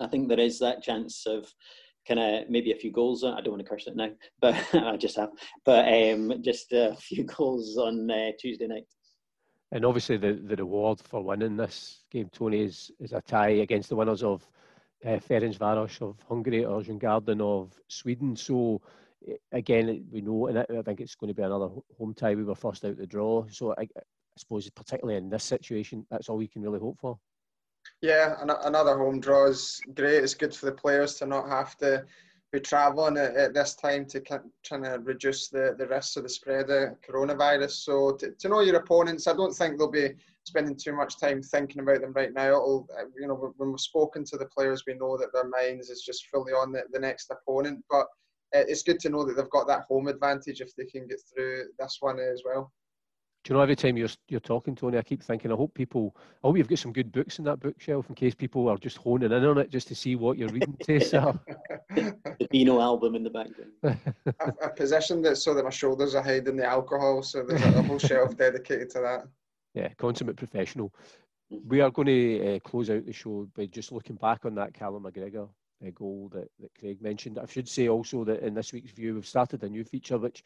I 0.00 0.06
think 0.06 0.28
there 0.28 0.40
is 0.40 0.58
that 0.58 0.82
chance 0.82 1.24
of 1.26 1.48
kind 2.06 2.20
of 2.20 2.50
maybe 2.50 2.72
a 2.72 2.76
few 2.76 2.92
goals. 2.92 3.24
I 3.24 3.40
don't 3.40 3.52
want 3.52 3.62
to 3.62 3.68
curse 3.68 3.86
it 3.86 3.96
now, 3.96 4.10
but 4.40 4.54
I 4.74 4.96
just 4.96 5.16
have. 5.16 5.30
But 5.64 5.86
um, 5.88 6.42
just 6.42 6.72
a 6.72 6.96
few 7.00 7.24
goals 7.24 7.76
on 7.76 8.10
uh, 8.10 8.32
Tuesday 8.38 8.66
night. 8.66 8.84
And 9.72 9.84
obviously, 9.84 10.16
the, 10.16 10.34
the 10.34 10.56
reward 10.56 11.00
for 11.00 11.22
winning 11.22 11.56
this 11.56 12.04
game, 12.10 12.30
Tony, 12.32 12.62
is, 12.62 12.92
is 13.00 13.12
a 13.12 13.20
tie 13.20 13.48
against 13.48 13.88
the 13.88 13.96
winners 13.96 14.22
of 14.22 14.46
uh, 15.04 15.18
Ferencváros 15.18 16.00
of 16.00 16.16
Hungary 16.28 16.64
or 16.64 16.80
Djurgården 16.80 17.40
of 17.40 17.72
Sweden. 17.88 18.36
So, 18.36 18.80
again, 19.50 20.06
we 20.12 20.20
know, 20.20 20.46
and 20.46 20.58
I 20.58 20.82
think 20.82 21.00
it's 21.00 21.16
going 21.16 21.28
to 21.28 21.34
be 21.34 21.42
another 21.42 21.70
home 21.98 22.14
tie. 22.14 22.36
We 22.36 22.44
were 22.44 22.54
first 22.54 22.84
out 22.84 22.96
the 22.96 23.06
draw. 23.06 23.46
So, 23.50 23.72
I, 23.72 23.82
I 23.82 24.02
suppose, 24.36 24.70
particularly 24.70 25.18
in 25.18 25.28
this 25.28 25.44
situation, 25.44 26.06
that's 26.08 26.28
all 26.28 26.36
we 26.36 26.48
can 26.48 26.62
really 26.62 26.78
hope 26.78 26.98
for. 27.00 27.18
Yeah, 28.00 28.36
another 28.40 28.98
home 28.98 29.20
draw 29.20 29.46
is 29.46 29.80
great. 29.94 30.22
It's 30.22 30.34
good 30.34 30.54
for 30.54 30.66
the 30.66 30.72
players 30.72 31.14
to 31.16 31.26
not 31.26 31.48
have 31.48 31.76
to 31.78 32.04
be 32.52 32.60
travelling 32.60 33.16
at, 33.16 33.34
at, 33.34 33.54
this 33.54 33.74
time 33.74 34.06
to 34.06 34.20
trying 34.20 34.84
to 34.84 35.00
reduce 35.02 35.48
the, 35.48 35.74
the 35.76 35.88
risks 35.88 36.16
of 36.16 36.22
the 36.22 36.28
spread 36.28 36.70
of 36.70 37.00
coronavirus. 37.00 37.70
So 37.70 38.12
to, 38.16 38.30
to 38.30 38.48
know 38.48 38.60
your 38.60 38.76
opponents, 38.76 39.26
I 39.26 39.32
don't 39.32 39.52
think 39.52 39.78
they'll 39.78 39.90
be 39.90 40.14
spending 40.44 40.76
too 40.76 40.92
much 40.92 41.18
time 41.18 41.42
thinking 41.42 41.82
about 41.82 42.00
them 42.00 42.12
right 42.12 42.32
now. 42.32 42.48
It'll, 42.48 42.86
you 43.18 43.26
know, 43.26 43.52
when 43.56 43.70
we've 43.70 43.80
spoken 43.80 44.24
to 44.26 44.36
the 44.36 44.46
players, 44.46 44.84
we 44.86 44.94
know 44.94 45.16
that 45.16 45.32
their 45.32 45.48
minds 45.48 45.90
is 45.90 46.02
just 46.02 46.28
fully 46.28 46.52
on 46.52 46.70
the, 46.70 46.82
the 46.92 47.00
next 47.00 47.30
opponent. 47.30 47.84
But 47.90 48.06
uh, 48.54 48.62
it's 48.68 48.82
good 48.82 49.00
to 49.00 49.08
know 49.08 49.24
that 49.24 49.36
they've 49.36 49.50
got 49.50 49.66
that 49.66 49.84
home 49.88 50.06
advantage 50.06 50.60
if 50.60 50.76
they 50.76 50.84
can 50.84 51.08
get 51.08 51.20
through 51.34 51.64
this 51.78 51.96
one 52.00 52.20
as 52.20 52.42
well. 52.44 52.70
Do 53.44 53.52
you 53.52 53.56
know 53.58 53.62
every 53.62 53.76
time 53.76 53.98
you're 53.98 54.08
you're 54.28 54.40
talking, 54.40 54.74
Tony, 54.74 54.96
I 54.96 55.02
keep 55.02 55.22
thinking, 55.22 55.52
I 55.52 55.54
hope 55.54 55.74
people, 55.74 56.16
I 56.42 56.46
hope 56.46 56.56
you've 56.56 56.68
got 56.68 56.78
some 56.78 56.94
good 56.94 57.12
books 57.12 57.38
in 57.38 57.44
that 57.44 57.60
bookshelf 57.60 58.08
in 58.08 58.14
case 58.14 58.34
people 58.34 58.70
are 58.70 58.78
just 58.78 58.96
honing 58.96 59.32
in 59.32 59.44
on 59.44 59.58
it 59.58 59.70
just 59.70 59.86
to 59.88 59.94
see 59.94 60.16
what 60.16 60.38
your 60.38 60.48
reading 60.48 60.78
tastes 60.82 61.12
are. 61.14 61.38
the 61.94 62.48
Beano 62.50 62.80
album 62.80 63.14
in 63.14 63.22
the 63.22 63.28
background. 63.28 63.72
I, 64.40 64.64
I 64.64 64.68
positioned 64.68 65.26
it 65.26 65.36
so 65.36 65.52
that 65.52 65.62
my 65.62 65.70
shoulders 65.70 66.14
are 66.14 66.22
hiding 66.22 66.56
the 66.56 66.64
alcohol, 66.64 67.22
so 67.22 67.42
there's 67.42 67.62
a, 67.62 67.80
a 67.80 67.82
whole 67.82 67.98
shelf 67.98 68.34
dedicated 68.38 68.88
to 68.90 69.00
that. 69.00 69.28
Yeah, 69.74 69.88
consummate 69.98 70.36
professional. 70.36 70.94
Mm-hmm. 71.52 71.68
We 71.68 71.82
are 71.82 71.90
going 71.90 72.06
to 72.06 72.56
uh, 72.56 72.58
close 72.60 72.88
out 72.88 73.04
the 73.04 73.12
show 73.12 73.46
by 73.54 73.66
just 73.66 73.92
looking 73.92 74.16
back 74.16 74.46
on 74.46 74.54
that 74.54 74.72
Callum 74.72 75.02
McGregor 75.02 75.50
uh, 75.86 75.90
goal 75.94 76.30
that, 76.32 76.48
that 76.60 76.74
Craig 76.80 77.02
mentioned. 77.02 77.38
I 77.38 77.44
should 77.44 77.68
say 77.68 77.90
also 77.90 78.24
that 78.24 78.40
in 78.40 78.54
this 78.54 78.72
week's 78.72 78.92
view, 78.92 79.14
we've 79.14 79.26
started 79.26 79.62
a 79.64 79.68
new 79.68 79.84
feature 79.84 80.16
which 80.16 80.42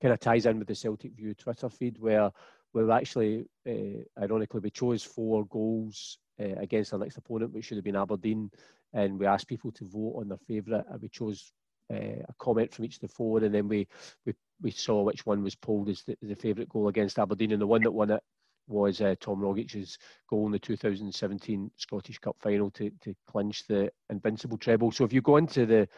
kind 0.00 0.12
of 0.12 0.20
ties 0.20 0.46
in 0.46 0.58
with 0.58 0.68
the 0.68 0.74
Celtic 0.74 1.12
View 1.12 1.34
Twitter 1.34 1.68
feed 1.68 1.98
where 1.98 2.30
we 2.72 2.90
actually, 2.90 3.46
uh, 3.68 4.02
ironically, 4.20 4.60
we 4.60 4.70
chose 4.70 5.02
four 5.02 5.46
goals 5.46 6.18
uh, 6.40 6.56
against 6.56 6.92
our 6.92 6.98
next 6.98 7.16
opponent, 7.16 7.52
which 7.52 7.66
should 7.66 7.76
have 7.76 7.84
been 7.84 7.96
Aberdeen, 7.96 8.50
and 8.92 9.18
we 9.18 9.26
asked 9.26 9.48
people 9.48 9.70
to 9.72 9.84
vote 9.84 10.14
on 10.18 10.28
their 10.28 10.38
favourite, 10.38 10.84
and 10.90 11.00
we 11.00 11.08
chose 11.08 11.52
uh, 11.92 11.96
a 12.28 12.34
comment 12.38 12.72
from 12.72 12.84
each 12.84 12.96
of 12.96 13.02
the 13.02 13.08
four, 13.08 13.42
and 13.42 13.54
then 13.54 13.68
we 13.68 13.86
we, 14.26 14.34
we 14.60 14.70
saw 14.70 15.02
which 15.02 15.24
one 15.24 15.42
was 15.42 15.54
pulled 15.54 15.88
as 15.88 16.02
the, 16.02 16.16
the 16.22 16.34
favourite 16.34 16.68
goal 16.68 16.88
against 16.88 17.18
Aberdeen, 17.18 17.52
and 17.52 17.62
the 17.62 17.66
one 17.66 17.82
that 17.82 17.92
won 17.92 18.10
it 18.10 18.22
was 18.66 19.00
uh, 19.00 19.14
Tom 19.20 19.40
Rogic's 19.40 19.98
goal 20.28 20.46
in 20.46 20.52
the 20.52 20.58
2017 20.58 21.70
Scottish 21.76 22.18
Cup 22.18 22.36
final 22.40 22.70
to, 22.72 22.90
to 23.02 23.14
clinch 23.30 23.66
the 23.66 23.90
invincible 24.10 24.56
treble. 24.56 24.90
So 24.90 25.04
if 25.04 25.12
you 25.12 25.20
go 25.20 25.36
into 25.36 25.66
the 25.66 25.88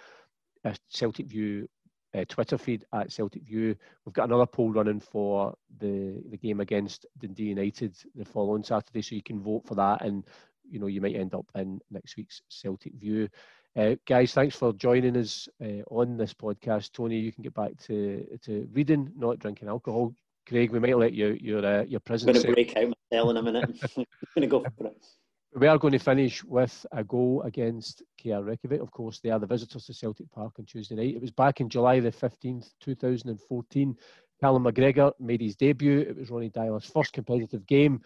uh, 0.64 0.74
Celtic 0.90 1.26
View 1.26 1.68
uh, 2.14 2.24
Twitter 2.28 2.58
feed 2.58 2.84
at 2.92 3.12
Celtic 3.12 3.42
View, 3.42 3.76
we've 4.04 4.12
got 4.12 4.28
another 4.28 4.46
poll 4.46 4.70
running 4.70 5.00
for 5.00 5.54
the 5.78 6.22
the 6.30 6.36
game 6.36 6.60
against 6.60 7.06
Dundee 7.18 7.44
United 7.44 7.96
the 8.14 8.24
following 8.24 8.62
Saturday, 8.62 9.02
so 9.02 9.14
you 9.14 9.22
can 9.22 9.40
vote 9.40 9.64
for 9.66 9.74
that, 9.74 10.02
and 10.02 10.24
you 10.68 10.78
know 10.78 10.86
you 10.86 11.00
might 11.00 11.16
end 11.16 11.34
up 11.34 11.46
in 11.54 11.80
next 11.90 12.16
week's 12.16 12.42
Celtic 12.48 12.94
View. 12.94 13.28
Uh, 13.76 13.94
guys, 14.06 14.32
thanks 14.32 14.56
for 14.56 14.72
joining 14.72 15.16
us 15.18 15.48
uh, 15.62 15.82
on 15.90 16.16
this 16.16 16.32
podcast. 16.32 16.92
Tony, 16.92 17.18
you 17.18 17.32
can 17.32 17.42
get 17.42 17.54
back 17.54 17.76
to 17.82 18.26
to 18.42 18.68
reading, 18.72 19.12
not 19.16 19.38
drinking 19.38 19.68
alcohol. 19.68 20.14
Craig, 20.48 20.70
we 20.70 20.78
might 20.78 20.96
let 20.96 21.12
you 21.12 21.36
your 21.40 21.64
uh, 21.64 21.82
your 21.84 22.00
prison. 22.00 22.30
I'm 22.30 22.34
going 22.34 22.46
to 22.46 22.52
break 22.52 22.76
out 22.76 22.94
myself 23.10 23.30
in 23.30 23.36
a 23.36 23.42
minute. 23.42 23.78
I'm 23.96 24.06
going 24.34 24.42
to 24.42 24.46
go 24.46 24.64
for 24.78 24.86
it. 24.86 25.06
We 25.54 25.66
are 25.66 25.78
going 25.78 25.92
to 25.92 25.98
finish 25.98 26.44
with 26.44 26.84
a 26.92 27.02
goal 27.02 27.42
against 27.42 28.02
KR 28.26 28.42
Reykjavik. 28.42 28.80
Of 28.80 28.90
course, 28.90 29.20
they 29.20 29.30
are 29.30 29.38
the 29.38 29.46
visitors 29.46 29.86
to 29.86 29.94
Celtic 29.94 30.30
Park 30.32 30.54
on 30.58 30.64
Tuesday 30.64 30.96
night. 30.96 31.14
It 31.14 31.20
was 31.20 31.30
back 31.30 31.60
in 31.60 31.68
July 31.68 32.00
the 32.00 32.10
15th, 32.10 32.70
2014. 32.80 33.96
Callum 34.40 34.64
McGregor 34.64 35.12
made 35.20 35.40
his 35.40 35.54
debut. 35.56 36.00
It 36.00 36.16
was 36.16 36.30
Ronnie 36.30 36.50
Deila's 36.50 36.84
first 36.84 37.12
competitive 37.12 37.66
game, 37.66 38.02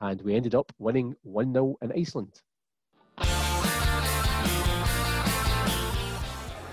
and 0.00 0.20
we 0.22 0.34
ended 0.34 0.54
up 0.54 0.72
winning 0.78 1.14
1 1.22 1.52
0 1.52 1.76
in 1.82 1.92
Iceland. 1.92 2.40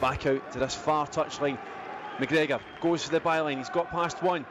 Back 0.02 0.26
out 0.26 0.52
to 0.52 0.60
this 0.60 0.76
far 0.76 1.08
touchline. 1.08 1.60
McGregor 2.18 2.60
goes 2.82 3.04
for 3.04 3.12
the 3.12 3.20
byline. 3.20 3.58
He's 3.58 3.70
got 3.70 3.90
past 3.92 4.24
one. 4.24 4.46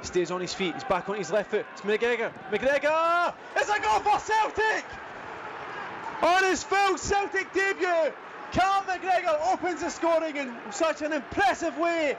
He 0.00 0.06
stays 0.06 0.30
on 0.30 0.40
his 0.40 0.52
feet. 0.52 0.74
He's 0.74 0.84
back 0.84 1.08
on 1.08 1.16
his 1.16 1.30
left 1.32 1.50
foot. 1.50 1.66
It's 1.72 1.80
McGregor. 1.82 2.32
McGregor! 2.50 3.34
It's 3.56 3.68
a 3.68 3.80
goal 3.80 4.00
for 4.00 4.18
Celtic! 4.20 4.84
On 6.22 6.44
his 6.44 6.62
full 6.62 6.96
Celtic 6.96 7.52
debut, 7.52 8.12
Carl 8.52 8.84
McGregor 8.84 9.52
opens 9.52 9.80
the 9.82 9.90
scoring 9.90 10.36
in 10.36 10.54
such 10.70 11.02
an 11.02 11.12
impressive 11.12 11.76
way. 11.78 12.16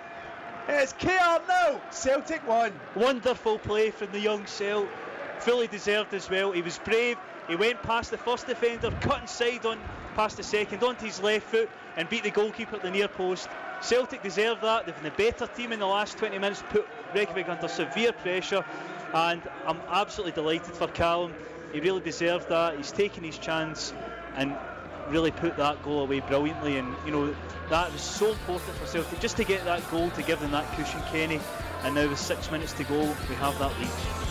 It's 0.68 0.94
KR 0.94 1.42
now, 1.48 1.82
Celtic 1.92 2.46
1. 2.48 2.74
Wonderful 2.96 3.58
play 3.60 3.90
from 3.90 4.12
the 4.12 4.20
young 4.20 4.46
Celt. 4.46 4.88
Fully 5.40 5.68
deserved 5.68 6.14
as 6.14 6.30
well. 6.30 6.52
He 6.52 6.62
was 6.62 6.78
brave. 6.80 7.18
He 7.48 7.56
went 7.56 7.82
past 7.84 8.12
the 8.12 8.18
first 8.18 8.46
defender, 8.46 8.92
cut 9.02 9.22
inside 9.22 9.66
on 9.66 9.80
past 10.16 10.38
the 10.38 10.44
second, 10.44 10.84
onto 10.84 11.06
his 11.06 11.22
left 11.22 11.48
foot, 11.48 11.70
and 11.96 12.10
beat 12.10 12.24
the 12.24 12.32
goalkeeper 12.32 12.76
at 12.76 12.82
the 12.82 12.92
near 12.92 13.08
post. 13.08 13.48
Celtic 13.82 14.22
deserve 14.22 14.60
that. 14.62 14.86
They've 14.86 14.96
been 14.96 15.06
the 15.06 15.12
better 15.12 15.48
team 15.48 15.72
in 15.72 15.80
the 15.80 15.88
last 15.88 16.18
20 16.18 16.38
minutes, 16.38 16.64
put 16.70 16.86
Reykjavik 17.16 17.48
under 17.48 17.68
severe 17.68 18.12
pressure, 18.12 18.66
and 19.14 19.42
I'm 19.66 19.80
absolutely 19.90 20.34
delighted 20.34 20.74
for 20.74 20.88
Callum. 20.88 21.34
He 21.74 21.80
really 21.80 22.02
deserved 22.02 22.50
that. 22.50 22.78
He's 22.78 22.92
taken 22.92 23.24
his 23.24 23.38
chance 23.38 23.94
and 24.36 24.56
really 25.10 25.32
put 25.32 25.58
that 25.58 25.84
goal 25.84 26.02
away 26.02 26.20
brilliantly. 26.22 26.78
And 26.78 26.96
you 27.06 27.12
know 27.12 27.36
that 27.70 27.92
was 27.92 28.02
so 28.02 28.32
important 28.32 28.76
for 28.78 28.86
Celtic 28.86 29.20
just 29.20 29.38
to 29.38 29.44
get 29.44 29.64
that 29.66 29.90
goal 29.92 30.10
to 30.12 30.24
give 30.24 30.40
them 30.40 30.52
that 30.52 30.72
cushion, 30.76 31.02
Kenny. 31.12 31.40
And 31.84 31.96
now 31.96 32.08
with 32.08 32.20
six 32.20 32.50
minutes 32.52 32.74
to 32.74 32.84
go, 32.84 33.00
we 33.00 33.36
have 33.36 33.58
that 33.60 33.78
lead. 33.80 34.27